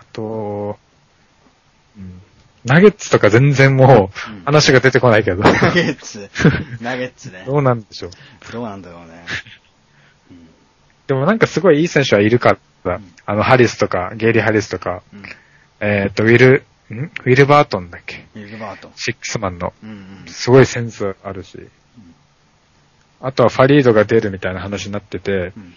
[0.00, 0.78] あと、
[1.96, 2.22] うん
[2.62, 6.28] ナゲッツとか全然もううん話が出てこないけど、ナゲッツ。
[6.82, 7.44] ナゲッツね。
[7.46, 8.10] どうなんでしょう。
[8.52, 9.24] どうなんだろうね。
[10.30, 10.48] うん。
[11.06, 15.22] でもなんかすごいいい選手はいるから、うんあのハリスとか、ゲイリー・ハリスとか、うん。
[15.80, 16.94] えっ、と、ウィル、ん？
[16.94, 18.26] ウィル・バートンだっけ？
[18.34, 18.92] ウィルバートン。
[18.96, 19.72] シックスマンの。
[19.82, 20.24] うんうん。
[20.26, 21.66] すごいセンスあるし。
[23.22, 25.74] あとはファリードが出るみたいな話になってて、うん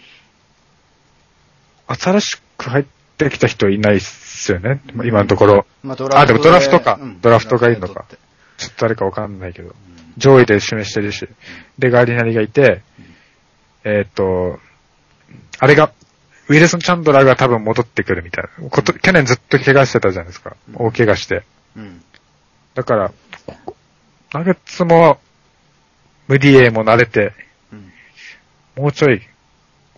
[1.86, 2.84] 新しく入っ
[3.16, 4.80] てきた人いないっすよね。
[5.04, 5.66] 今のところ。
[5.82, 8.04] まあ、ドあでもドラフトかうんドラフトがいいのか
[8.56, 9.68] ちょっと誰かわかんないけど。
[9.68, 11.28] 取って上位で示してるし。
[11.78, 12.82] で、ガーリナリがいて、
[13.84, 14.58] えーっと、
[15.58, 15.92] あれが、
[16.48, 18.70] ウィルソン・チャンドラーが多分戻ってくるみたいな。
[18.70, 20.56] こと、去年ずっと怪我してたじゃないですか。
[20.74, 21.42] 大怪我して。
[21.76, 21.82] うん。
[21.82, 22.02] うん。
[22.74, 23.12] だから、
[24.32, 25.18] ナゲッツも、
[26.28, 27.32] ムディエも慣れて、
[27.72, 27.92] うん。
[28.82, 29.20] もうちょい、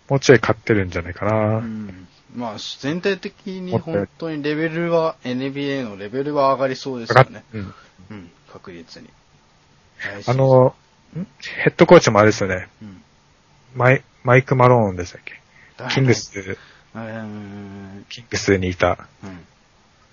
[0.08, 1.58] もうちょい勝ってるんじゃないかな。
[1.58, 7.42] うんまあ、全体的に本当にレベルは、NBA のレベルは上がりそうですよね。
[7.54, 7.74] うん
[8.10, 9.08] うん、確実に。
[10.26, 10.74] あ、の、
[11.18, 11.26] ん？
[11.62, 12.68] ヘッドコーチもあれですよね。
[12.82, 13.02] うん、
[13.74, 15.40] マイ、マイク・マローンでしたっけ？
[15.94, 16.32] キングス、
[16.94, 19.08] うん、キングスにいた。
[19.24, 19.46] うん。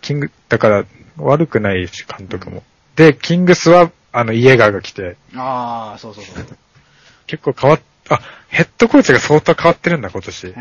[0.02, 0.86] キング、だから、
[1.18, 2.64] 悪くないし、監督も。
[2.96, 6.46] で、キングスは、あの、イエガーが来て、ああ、そうそうそう。
[7.28, 10.54] 結構変わっ、あ、ヘッドコーチが相当変わってるんだ、今年。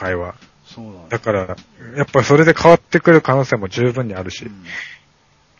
[0.00, 0.06] うん。
[0.06, 0.34] 今回は。
[0.64, 1.06] そうだね。
[1.08, 1.56] だから、
[1.96, 4.64] やっぱそれで変わってくる可能性も十分にあるし、うん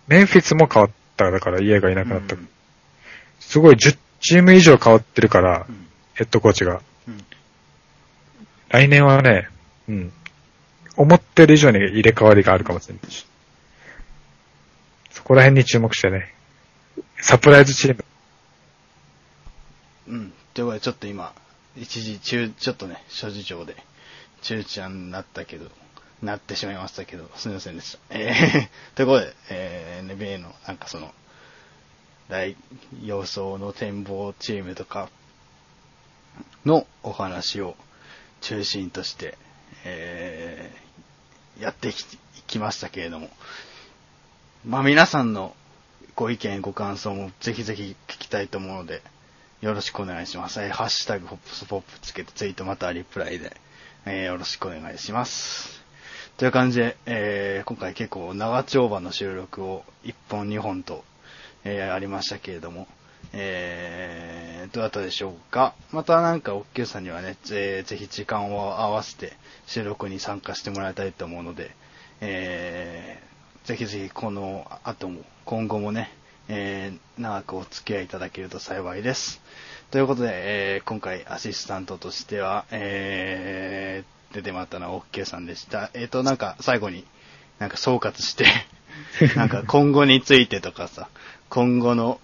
[0.06, 2.34] メンフィスも変わった、だから家がいなくなった。
[2.34, 2.48] うん
[3.40, 6.80] すごい10チーム以上変わってるから、うんヘッドコーチが。
[7.06, 7.24] うん
[8.70, 9.48] 来年はね、
[9.88, 10.12] うん。
[10.96, 13.26] 思ってる以上に入れ替わりがあるかもしれないし。
[15.10, 16.34] そこら辺に注目してね。
[17.20, 18.04] サプライズチーム。
[20.08, 20.32] うん。
[20.54, 21.32] ということで、ちょっと今、
[21.76, 23.76] 一時中、ちょっとね、諸事情で、
[24.48, 25.70] 中ちゃんになったけど、
[26.22, 27.98] なってしまいましたけど、すみませんでした。
[28.10, 31.14] えー、 ということで、えー、NBA の、なんかその、
[32.30, 32.56] 大
[33.02, 35.10] 予想の展望チームとか
[36.64, 37.76] のお話を
[38.40, 39.36] 中心として、
[39.84, 42.04] えー、やってき
[42.46, 43.28] きましたけれども、
[44.64, 45.54] まあ皆さんの
[46.16, 49.02] ご意見、ご感想もぜひぜひ聞きたいと思うので、
[49.60, 50.60] よろしくお願いします。
[50.62, 53.56] えーハッシュタグホップスポップつけてツイートまたリプライで、
[54.06, 55.82] えーよろしくお願いします。
[56.36, 61.04] という感じで、えー今回結構長丁場の収録を1本2本と、
[61.64, 62.86] えーありましたけれども、
[63.32, 69.32] えー、どうだったでしょうかまたなんか、おっきゅうさんにはね、ぜぜひ時間を合わせて
[69.66, 71.70] 収録に参加してもらいたいと思うので、
[72.20, 76.12] えー、ぜひぜひこの後も、今後もね、
[76.48, 79.40] えー、長くお付き合いいただけると幸いです。
[79.90, 85.90] ということで、えー、今回アシスタントとしては、えー、出てもらったのはオッケーさんでした。
[85.94, 87.04] えっ、と、なんか最後に、
[87.58, 88.46] なんか総括して、
[89.36, 91.08] なんか今後についてとかさ、
[91.50, 92.20] 今後の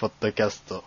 [0.00, 0.84] ポッドキャスト、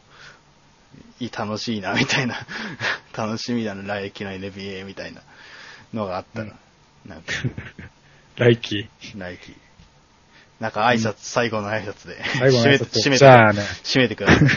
[1.19, 2.45] いい楽しいな、みたいな、
[3.15, 5.21] 楽しみだな、来季の NBA みたいな
[5.93, 6.53] のがあったら、
[7.05, 7.33] なんか、
[8.35, 8.89] 来季？
[9.15, 9.55] 来季。
[10.63, 14.47] なんか挨拶、最後の挨拶で、最後の挨拶締めて、締めて、じゃあね締めてください。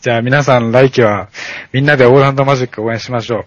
[0.00, 1.28] じゃあ 皆さん来季は、
[1.74, 3.44] みんなでオーランドマジック応援しましょう。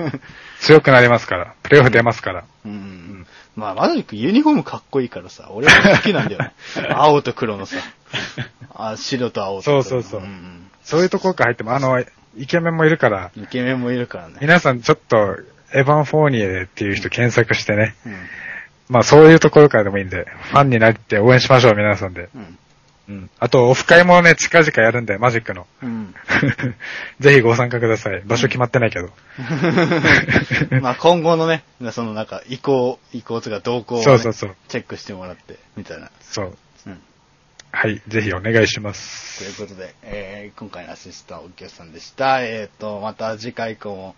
[0.60, 1.52] 強くなりますから。
[1.62, 2.44] プレイオフ出ますから。
[2.64, 3.26] うん。
[3.54, 6.52] まあ、マジックユニフォームかっこいいからさ、俺は好きなんだよね。
[6.88, 7.76] 青と黒のさ、
[8.74, 9.62] あ白と青と。
[9.62, 12.00] そうそうそううんそういうところから入っても、あの、
[12.38, 13.42] イケメンもいるから、うん。
[13.42, 14.36] イケメンもいるからね。
[14.40, 15.36] 皆さんちょっと、
[15.74, 17.94] エヴァン・フォーニエっていう人検索してね。
[18.06, 18.16] うん。
[18.88, 22.28] まあそういうところからでもいいんで、ファンになって応援しましょう、皆さんで。
[22.34, 22.58] うん。
[23.08, 23.30] うん。
[23.38, 25.66] あと、オフ会もね、近々やるんで、マジックの。
[25.82, 26.14] うん。
[27.20, 28.22] ぜひご参加ください。
[28.24, 29.10] 場所決まってないけど。
[30.82, 31.62] まあ今後のね、
[31.92, 34.56] そのなんか移行、移行とか動向を、ね、そうそうそう。
[34.68, 36.10] チェックしてもらって、みたいな。
[36.20, 36.56] そう。
[36.86, 37.00] うん。
[37.72, 39.38] はい、ぜひお願いします。
[39.56, 42.42] ということで、えー今回のアシスタント、おきよさんでした。
[42.42, 44.16] えっ、と、また次回以降も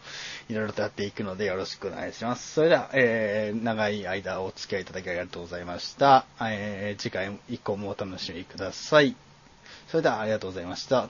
[0.48, 2.52] いろいろとやっていくのでよろしくお願いします。
[2.54, 6.24] それでは、えー長い間お付き合いいただきありがとうございました。
[6.40, 9.16] えー次回以降もお楽しみください。
[9.88, 11.08] それではありがとうございました。